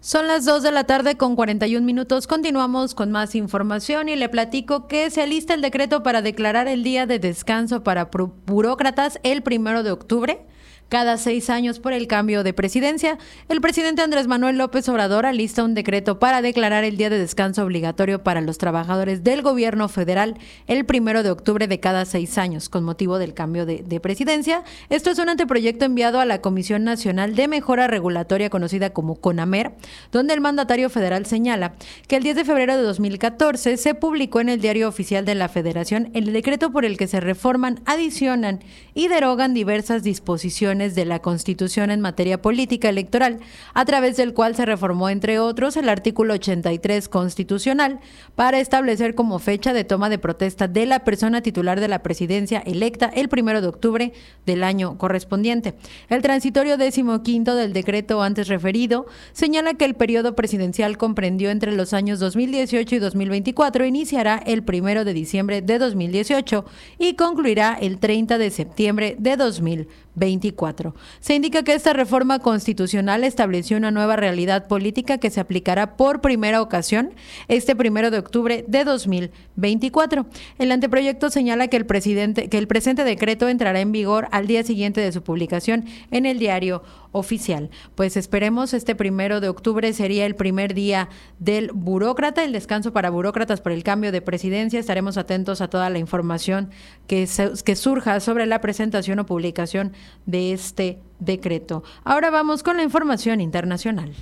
[0.00, 2.26] Son las 2 de la tarde con 41 minutos.
[2.26, 6.82] Continuamos con más información y le platico que se alista el decreto para declarar el
[6.82, 8.10] día de descanso para
[8.46, 10.44] burócratas el primero de octubre
[10.92, 13.16] cada seis años por el cambio de presidencia,
[13.48, 17.64] el presidente Andrés Manuel López Obrador alista un decreto para declarar el día de descanso
[17.64, 20.36] obligatorio para los trabajadores del gobierno federal
[20.66, 24.64] el primero de octubre de cada seis años, con motivo del cambio de, de presidencia.
[24.90, 29.72] Esto es un anteproyecto enviado a la Comisión Nacional de Mejora Regulatoria, conocida como CONAMER,
[30.10, 31.72] donde el mandatario federal señala
[32.06, 35.48] que el 10 de febrero de 2014 se publicó en el Diario Oficial de la
[35.48, 38.60] Federación el decreto por el que se reforman, adicionan
[38.92, 43.38] y derogan diversas disposiciones de la Constitución en materia política electoral,
[43.74, 48.00] a través del cual se reformó, entre otros, el artículo 83 constitucional
[48.34, 52.58] para establecer como fecha de toma de protesta de la persona titular de la presidencia
[52.66, 54.12] electa el primero de octubre
[54.44, 55.74] del año correspondiente.
[56.08, 61.72] El transitorio décimo quinto del decreto antes referido señala que el periodo presidencial comprendió entre
[61.72, 66.64] los años 2018 y 2024, iniciará el primero de diciembre de 2018
[66.98, 70.11] y concluirá el 30 de septiembre de 2024.
[70.14, 70.94] 2024.
[71.20, 76.20] Se indica que esta reforma constitucional estableció una nueva realidad política que se aplicará por
[76.20, 77.10] primera ocasión
[77.48, 80.26] este primero de octubre de 2024.
[80.58, 84.62] El anteproyecto señala que el, presidente, que el presente decreto entrará en vigor al día
[84.64, 86.82] siguiente de su publicación en el diario
[87.12, 87.70] oficial.
[87.94, 91.08] Pues esperemos este primero de octubre sería el primer día
[91.38, 94.80] del burócrata, el descanso para burócratas por el cambio de presidencia.
[94.80, 96.70] Estaremos atentos a toda la información
[97.06, 97.28] que,
[97.64, 99.92] que surja sobre la presentación o publicación
[100.26, 101.82] de este decreto.
[102.04, 104.12] Ahora vamos con la información internacional.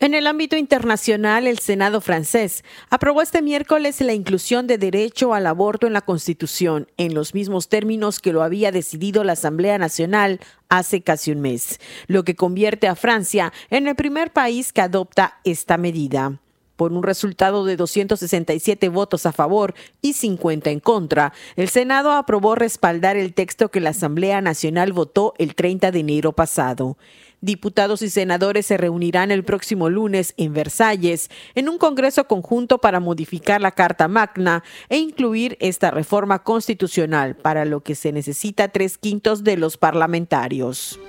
[0.00, 5.44] En el ámbito internacional, el Senado francés aprobó este miércoles la inclusión de derecho al
[5.44, 10.38] aborto en la Constitución, en los mismos términos que lo había decidido la Asamblea Nacional
[10.68, 15.40] hace casi un mes, lo que convierte a Francia en el primer país que adopta
[15.42, 16.40] esta medida
[16.78, 22.54] por un resultado de 267 votos a favor y 50 en contra, el Senado aprobó
[22.54, 26.96] respaldar el texto que la Asamblea Nacional votó el 30 de enero pasado.
[27.40, 33.00] Diputados y senadores se reunirán el próximo lunes en Versalles en un Congreso conjunto para
[33.00, 38.98] modificar la Carta Magna e incluir esta reforma constitucional, para lo que se necesita tres
[38.98, 41.00] quintos de los parlamentarios.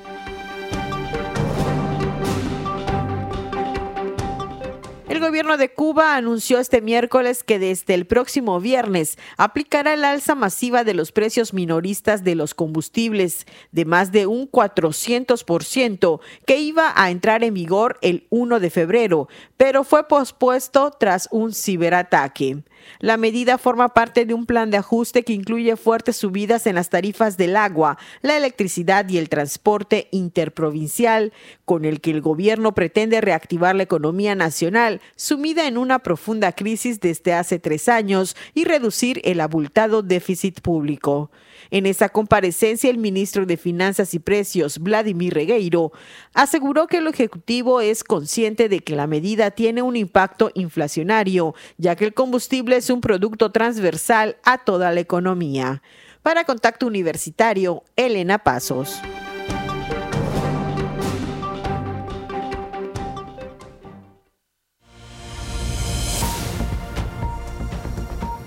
[5.20, 10.34] El gobierno de Cuba anunció este miércoles que desde el próximo viernes aplicará el alza
[10.34, 16.93] masiva de los precios minoristas de los combustibles de más de un 400% que iba
[16.95, 22.63] a entrar en vigor el 1 de febrero, pero fue pospuesto tras un ciberataque.
[23.00, 26.90] La medida forma parte de un plan de ajuste que incluye fuertes subidas en las
[26.90, 31.32] tarifas del agua, la electricidad y el transporte interprovincial,
[31.66, 37.00] con el que el gobierno pretende reactivar la economía nacional, sumida en una profunda crisis
[37.00, 41.32] desde hace tres años, y reducir el abultado déficit público.
[41.72, 45.91] En esa comparecencia, el ministro de Finanzas y Precios, Vladimir Regueiro,
[46.34, 51.95] aseguró que el Ejecutivo es consciente de que la medida tiene un impacto inflacionario, ya
[51.95, 55.84] que el combustible es un producto transversal a toda la economía.
[56.24, 58.99] Para Contacto Universitario, Elena Pasos.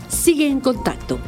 [0.08, 1.18] Sigue en contacto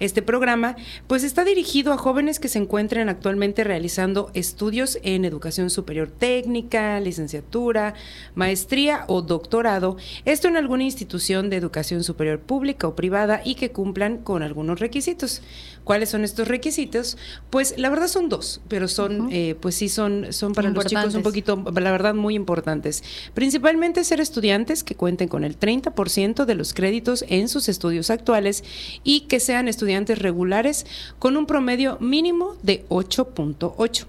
[0.01, 0.77] Este programa
[1.07, 6.99] pues está dirigido a jóvenes que se encuentran actualmente realizando estudios en educación superior técnica,
[7.01, 7.93] licenciatura,
[8.35, 13.73] maestría o doctorado, esto en alguna institución de educación superior pública o privada y que
[13.73, 15.43] cumplan con algunos requisitos.
[15.85, 17.19] ¿Cuáles son estos requisitos?
[17.51, 21.15] Pues la verdad son dos, pero son, eh, pues sí, son, son para los chicos
[21.15, 23.03] un poquito, la verdad, muy importantes.
[23.35, 28.65] Principalmente ser estudiantes que cuenten con el 30% de los créditos en sus estudios actuales
[29.05, 30.86] y que sean estudiantes regulares
[31.18, 34.07] con un promedio mínimo de 8.8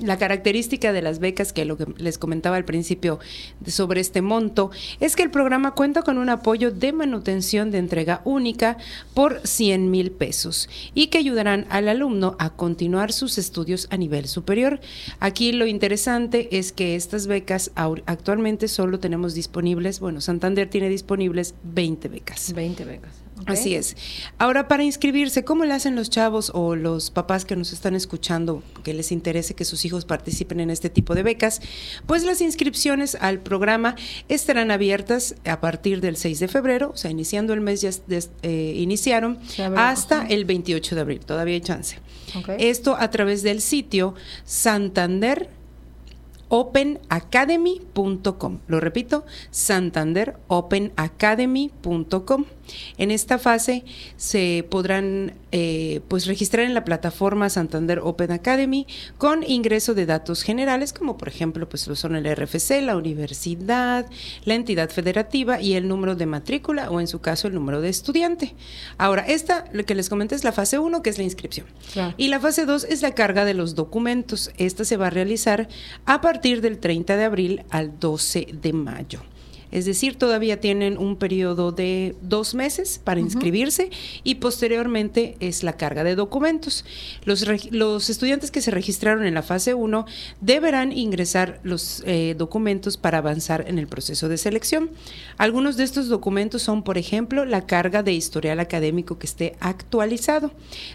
[0.00, 3.18] la característica de las becas, que lo que les comentaba al principio
[3.66, 4.70] sobre este monto,
[5.00, 8.78] es que el programa cuenta con un apoyo de manutención de entrega única
[9.14, 14.28] por 100 mil pesos y que ayudarán al alumno a continuar sus estudios a nivel
[14.28, 14.80] superior.
[15.20, 21.54] Aquí lo interesante es que estas becas actualmente solo tenemos disponibles, bueno, Santander tiene disponibles
[21.64, 22.52] 20 becas.
[22.54, 23.21] 20 becas.
[23.46, 23.96] Así es.
[24.38, 28.62] Ahora, para inscribirse, ¿cómo le hacen los chavos o los papás que nos están escuchando
[28.82, 31.60] que les interese que sus hijos participen en este tipo de becas?
[32.06, 33.96] Pues las inscripciones al programa
[34.28, 37.90] estarán abiertas a partir del 6 de febrero, o sea, iniciando el mes ya
[38.42, 39.38] eh, iniciaron,
[39.76, 41.20] hasta el 28 de abril.
[41.20, 41.98] Todavía hay chance.
[42.58, 44.14] Esto a través del sitio
[44.44, 45.50] Santander
[46.52, 48.58] openacademy.com.
[48.66, 52.44] Lo repito, santanderopenacademy.com.
[52.98, 53.84] En esta fase
[54.16, 58.86] se podrán eh, pues registrar en la plataforma Santander Open Academy
[59.18, 64.06] con ingreso de datos generales como por ejemplo pues lo son el RFC, la universidad,
[64.44, 67.88] la entidad federativa y el número de matrícula o en su caso el número de
[67.88, 68.54] estudiante.
[68.98, 71.66] Ahora, esta, lo que les comenté es la fase 1 que es la inscripción.
[72.16, 74.50] Y la fase 2 es la carga de los documentos.
[74.56, 75.68] Esta se va a realizar
[76.04, 79.20] a partir del 30 de abril al 12 de mayo.
[79.72, 83.90] Es decir, todavía tienen un periodo de dos meses para inscribirse
[84.22, 86.84] y posteriormente es la carga de documentos.
[87.24, 90.06] Los, los estudiantes que se registraron en la fase 1
[90.40, 94.90] deberán ingresar los eh, documentos para avanzar en el proceso de selección.
[95.38, 100.52] Algunos de estos documentos son, por ejemplo, la carga de historial académico que esté actualizado.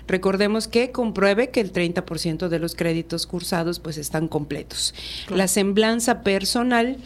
[0.08, 4.94] Recordemos que compruebe que el 30% de los créditos cursados pues están completos.
[5.30, 6.98] La semblanza personal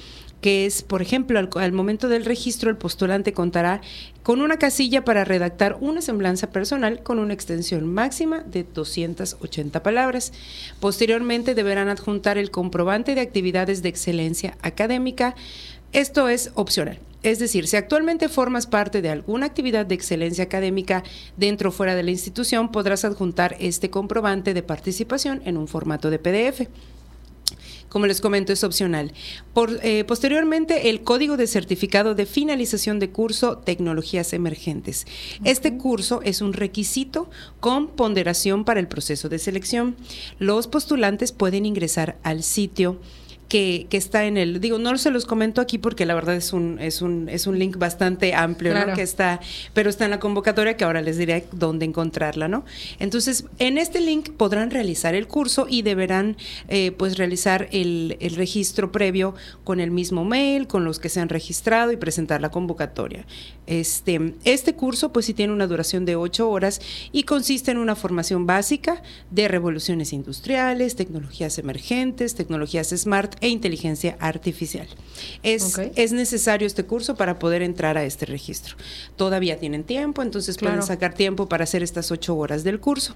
[0.41, 3.81] que es, por ejemplo, al, momento del registro, el postulante contará
[4.23, 10.33] con una casilla para redactar una semblanza personal con una extensión máxima de 280 palabras.
[10.79, 15.35] Posteriormente deberán adjuntar el comprobante de actividades de excelencia académica.
[15.93, 16.99] Esto es opcional.
[17.23, 21.03] Es decir, si actualmente formas parte de alguna actividad de excelencia académica
[21.37, 26.09] dentro o fuera de la institución, podrás adjuntar este comprobante de participación en un formato
[26.09, 26.67] de PDF
[27.91, 29.11] como les comento, es opcional.
[29.53, 35.05] Por, eh, posteriormente, el código de certificado de finalización de curso Tecnologías Emergentes.
[35.43, 37.29] Este curso es un requisito
[37.59, 39.97] con ponderación para el proceso de selección.
[40.39, 42.97] Los postulantes pueden ingresar al sitio
[43.51, 46.79] que, está en el, digo, no se los comento aquí porque la verdad es un,
[46.79, 48.93] es un, es un link bastante amplio, ¿no?
[48.93, 49.41] Que está,
[49.73, 52.63] pero está en la convocatoria que ahora les diré dónde encontrarla, ¿no?
[52.99, 56.37] Entonces, en este link podrán realizar el curso y deberán,
[56.69, 59.35] eh, pues, realizar el, el registro previo
[59.65, 63.25] con el mismo mail, con los que se han registrado y presentar la convocatoria.
[63.67, 66.79] Este, este curso, pues, sí tiene una duración de ocho horas
[67.11, 74.15] y consiste en una formación básica de revoluciones industriales, tecnologías emergentes, tecnologías smart e inteligencia
[74.19, 74.87] artificial.
[75.43, 78.75] Es, es necesario este curso para poder entrar a este registro.
[79.17, 83.15] Todavía tienen tiempo, entonces pueden sacar tiempo para hacer estas ocho horas del curso.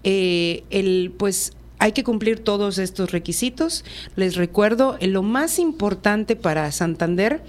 [0.04, 3.84] Eh, el, pues hay que cumplir todos estos requisitos.
[4.16, 7.42] Les recuerdo, lo más importante para Santander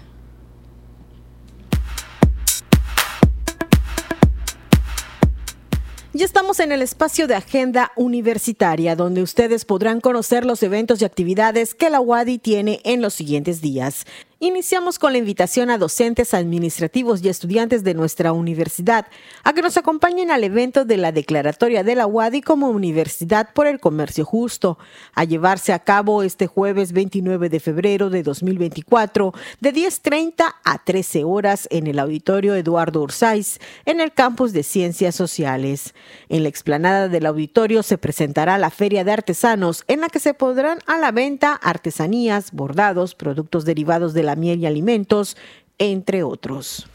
[6.17, 11.05] Ya estamos en el espacio de agenda universitaria, donde ustedes podrán conocer los eventos y
[11.05, 14.05] actividades que la UADI tiene en los siguientes días.
[14.41, 19.07] Iniciamos con la invitación a docentes, administrativos y estudiantes de nuestra universidad
[19.45, 23.65] a que nos acompañen al evento de la declaratoria de la UADI como Universidad por
[23.65, 24.77] el Comercio Justo,
[25.13, 31.23] a llevarse a cabo este jueves 29 de febrero de 2024 de 10.30 a 13
[31.23, 35.93] horas en el auditorio Eduardo Ursáis en el campus de Ciencias Sociales.
[36.27, 40.33] En la explanada del auditorio se presentará la Feria de Artesanos en la que se
[40.33, 45.37] podrán a la venta artesanías, bordados, productos derivados de la miel y alimentos,
[45.77, 46.87] entre otros.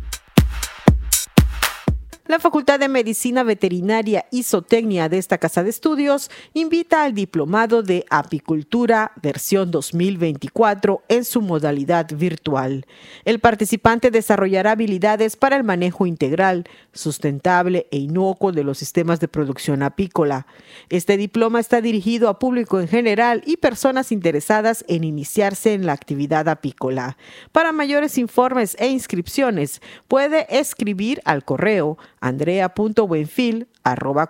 [2.27, 7.83] La Facultad de Medicina Veterinaria y Zootecnia de esta casa de estudios invita al diplomado
[7.83, 12.87] de apicultura versión 2024 en su modalidad virtual.
[13.25, 19.27] El participante desarrollará habilidades para el manejo integral, sustentable e inocuo de los sistemas de
[19.27, 20.47] producción apícola.
[20.89, 25.93] Este diploma está dirigido a público en general y personas interesadas en iniciarse en la
[25.93, 27.17] actividad apícola.
[27.51, 34.29] Para mayores informes e inscripciones, puede escribir al correo andrea.buenfil arroba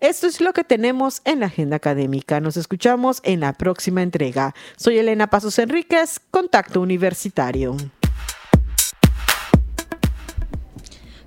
[0.00, 2.40] Esto es lo que tenemos en la agenda académica.
[2.40, 4.54] Nos escuchamos en la próxima entrega.
[4.76, 7.76] Soy Elena Pasos Enríquez, Contacto Universitario.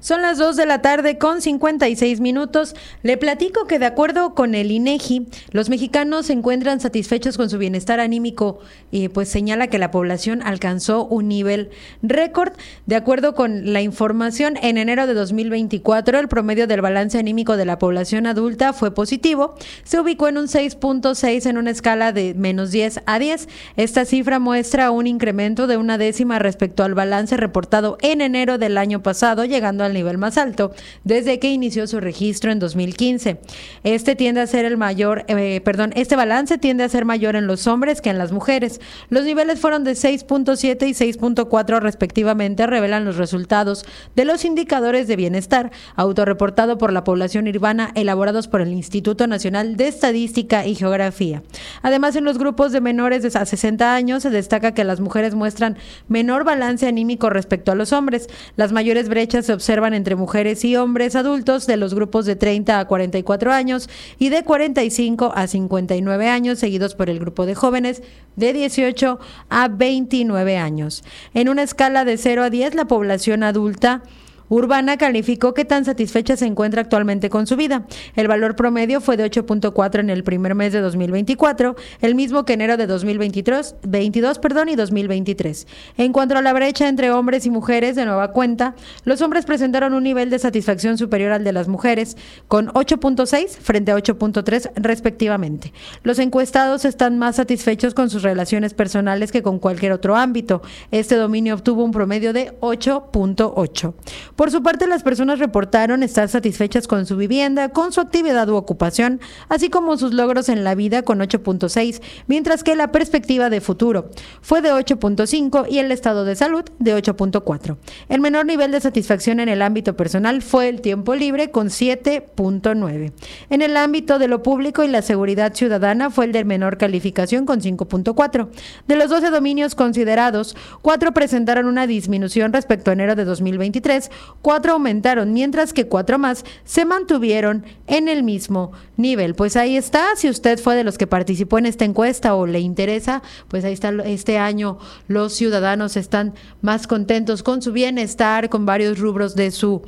[0.06, 2.76] Son las 2 de la tarde con 56 minutos.
[3.02, 7.58] Le platico que de acuerdo con el INEGI, los mexicanos se encuentran satisfechos con su
[7.58, 8.60] bienestar anímico
[8.92, 11.72] y pues señala que la población alcanzó un nivel
[12.04, 12.54] récord.
[12.86, 17.66] De acuerdo con la información, en enero de 2024 el promedio del balance anímico de
[17.66, 19.56] la población adulta fue positivo.
[19.86, 23.50] Se ubicó en un 6.6 en una escala de menos 10 a 10.
[23.76, 28.78] Esta cifra muestra un incremento de una décima respecto al balance reportado en enero del
[28.78, 30.74] año pasado, llegando al nivel más alto
[31.04, 33.40] desde que inició su registro en 2015.
[33.84, 37.48] Este tiende a ser el mayor, eh, perdón, este balance tiende a ser mayor en
[37.48, 38.80] los hombres que en las mujeres.
[39.10, 43.86] Los niveles fueron de 6.7 y 6.4 respectivamente, revelan los resultados
[44.16, 49.78] de los indicadores de bienestar autorreportado por la población urbana elaborados por el Instituto Nacional
[49.78, 51.44] de Estadística y Geografía.
[51.82, 55.36] Además, en los grupos de menores de a 60 años se destaca que las mujeres
[55.36, 55.78] muestran
[56.08, 58.28] menor balance anímico respecto a los hombres.
[58.56, 62.80] Las mayores brechas se observan entre mujeres y hombres adultos de los grupos de 30
[62.80, 68.02] a 44 años y de 45 a 59 años, seguidos por el grupo de jóvenes
[68.36, 69.20] de 18
[69.50, 71.04] a 29 años.
[71.34, 74.04] En una escala de 0 a 10, la población adulta
[74.50, 77.86] Urbana calificó qué tan satisfecha se encuentra actualmente con su vida.
[78.16, 82.54] El valor promedio fue de 8.4 en el primer mes de 2024, el mismo que
[82.54, 85.68] enero de 2022 22, perdón, y 2023.
[85.98, 89.94] En cuanto a la brecha entre hombres y mujeres, de nueva cuenta, los hombres presentaron
[89.94, 92.18] un nivel de satisfacción superior al de las mujeres,
[92.48, 95.74] con 8.6 frente a 8.3 respectivamente.
[96.04, 100.62] Los encuestados están más satisfechos con sus relaciones personales que con cualquier otro ámbito.
[100.92, 103.94] Este dominio obtuvo un promedio de 8.8.
[104.36, 108.56] Por su parte, las personas reportaron estar satisfechas con su vivienda, con su actividad u
[108.56, 113.62] ocupación, así como sus logros en la vida con 8.6, mientras que la perspectiva de
[113.62, 114.10] futuro
[114.42, 117.78] fue de 8.5 y el estado de salud de 8.4.
[118.10, 123.14] El menor nivel de satisfacción en el ámbito personal fue el tiempo libre con 7.9.
[123.50, 127.46] En el ámbito de lo público y la seguridad ciudadana fue el de menor calificación
[127.46, 128.50] con 5.4.
[128.86, 134.12] De los 12 dominios considerados, 4 presentaron una disminución respecto a enero de 2023,
[134.42, 139.36] cuatro aumentaron, mientras que cuatro más se mantuvieron en el mismo nivel.
[139.36, 142.60] Pues ahí está, si usted fue de los que participó en esta encuesta o le
[142.60, 148.66] interesa, pues ahí está, este año los ciudadanos están más contentos con su bienestar, con
[148.66, 149.82] varios rubros de su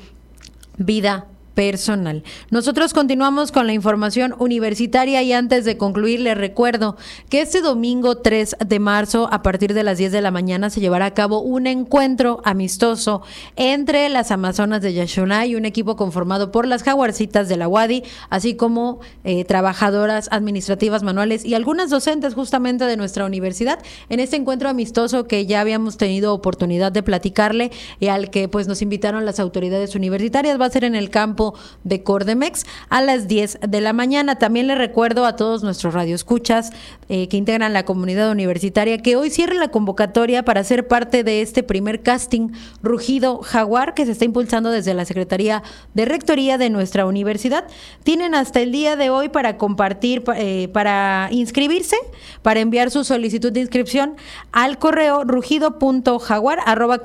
[0.78, 1.28] vida
[1.58, 2.22] personal.
[2.52, 6.98] Nosotros continuamos con la información universitaria y antes de concluir les recuerdo
[7.30, 10.82] que este domingo 3 de marzo a partir de las 10 de la mañana se
[10.82, 13.24] llevará a cabo un encuentro amistoso
[13.56, 18.04] entre las Amazonas de Yashona y un equipo conformado por las jaguarcitas de la UADI,
[18.30, 23.80] así como eh, trabajadoras administrativas manuales y algunas docentes justamente de nuestra universidad
[24.10, 28.68] en este encuentro amistoso que ya habíamos tenido oportunidad de platicarle y al que pues
[28.68, 31.47] nos invitaron las autoridades universitarias va a ser en el campo
[31.84, 34.38] de Cordemex a las 10 de la mañana.
[34.38, 36.72] También le recuerdo a todos nuestros radioescuchas
[37.10, 41.42] eh, que integran la comunidad universitaria que hoy cierre la convocatoria para ser parte de
[41.42, 42.50] este primer casting
[42.82, 47.66] Rugido Jaguar que se está impulsando desde la Secretaría de Rectoría de nuestra universidad.
[48.04, 51.98] Tienen hasta el día de hoy para compartir, eh, para inscribirse,
[52.42, 54.16] para enviar su solicitud de inscripción
[54.52, 56.98] al correo rugido.jaguar arroba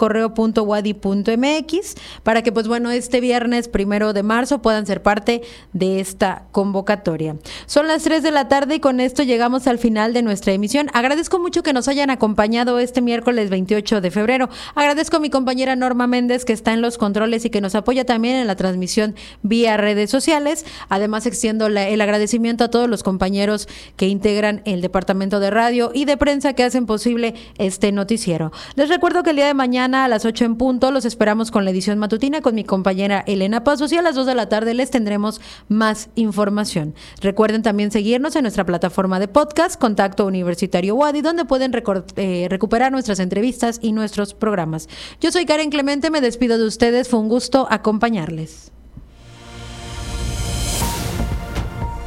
[2.23, 4.23] para que pues bueno este viernes primero de
[4.63, 7.37] puedan ser parte de esta convocatoria.
[7.67, 10.89] Son las 3 de la tarde y con esto llegamos al final de nuestra emisión.
[10.95, 14.49] Agradezco mucho que nos hayan acompañado este miércoles 28 de febrero.
[14.75, 18.05] Agradezco a mi compañera Norma Méndez que está en los controles y que nos apoya
[18.05, 20.65] también en la transmisión vía redes sociales.
[20.89, 26.07] Además extiendo el agradecimiento a todos los compañeros que integran el departamento de radio y
[26.07, 28.51] de prensa que hacen posible este noticiero.
[28.77, 31.65] Les recuerdo que el día de mañana a las 8 en punto los esperamos con
[31.65, 34.73] la edición matutina con mi compañera Elena Pasos y a las 2 de la tarde
[34.73, 36.95] les tendremos más información.
[37.21, 41.73] Recuerden también seguirnos en nuestra plataforma de podcast, Contacto Universitario Wadi, donde pueden
[42.17, 44.89] eh, recuperar nuestras entrevistas y nuestros programas.
[45.21, 48.71] Yo soy Karen Clemente, me despido de ustedes, fue un gusto acompañarles.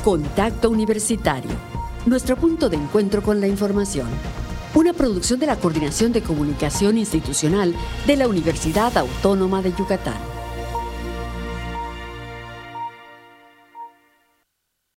[0.03, 1.51] Contacto Universitario,
[2.05, 4.07] nuestro punto de encuentro con la información.
[4.73, 7.73] Una producción de la Coordinación de Comunicación Institucional
[8.07, 10.34] de la Universidad Autónoma de Yucatán.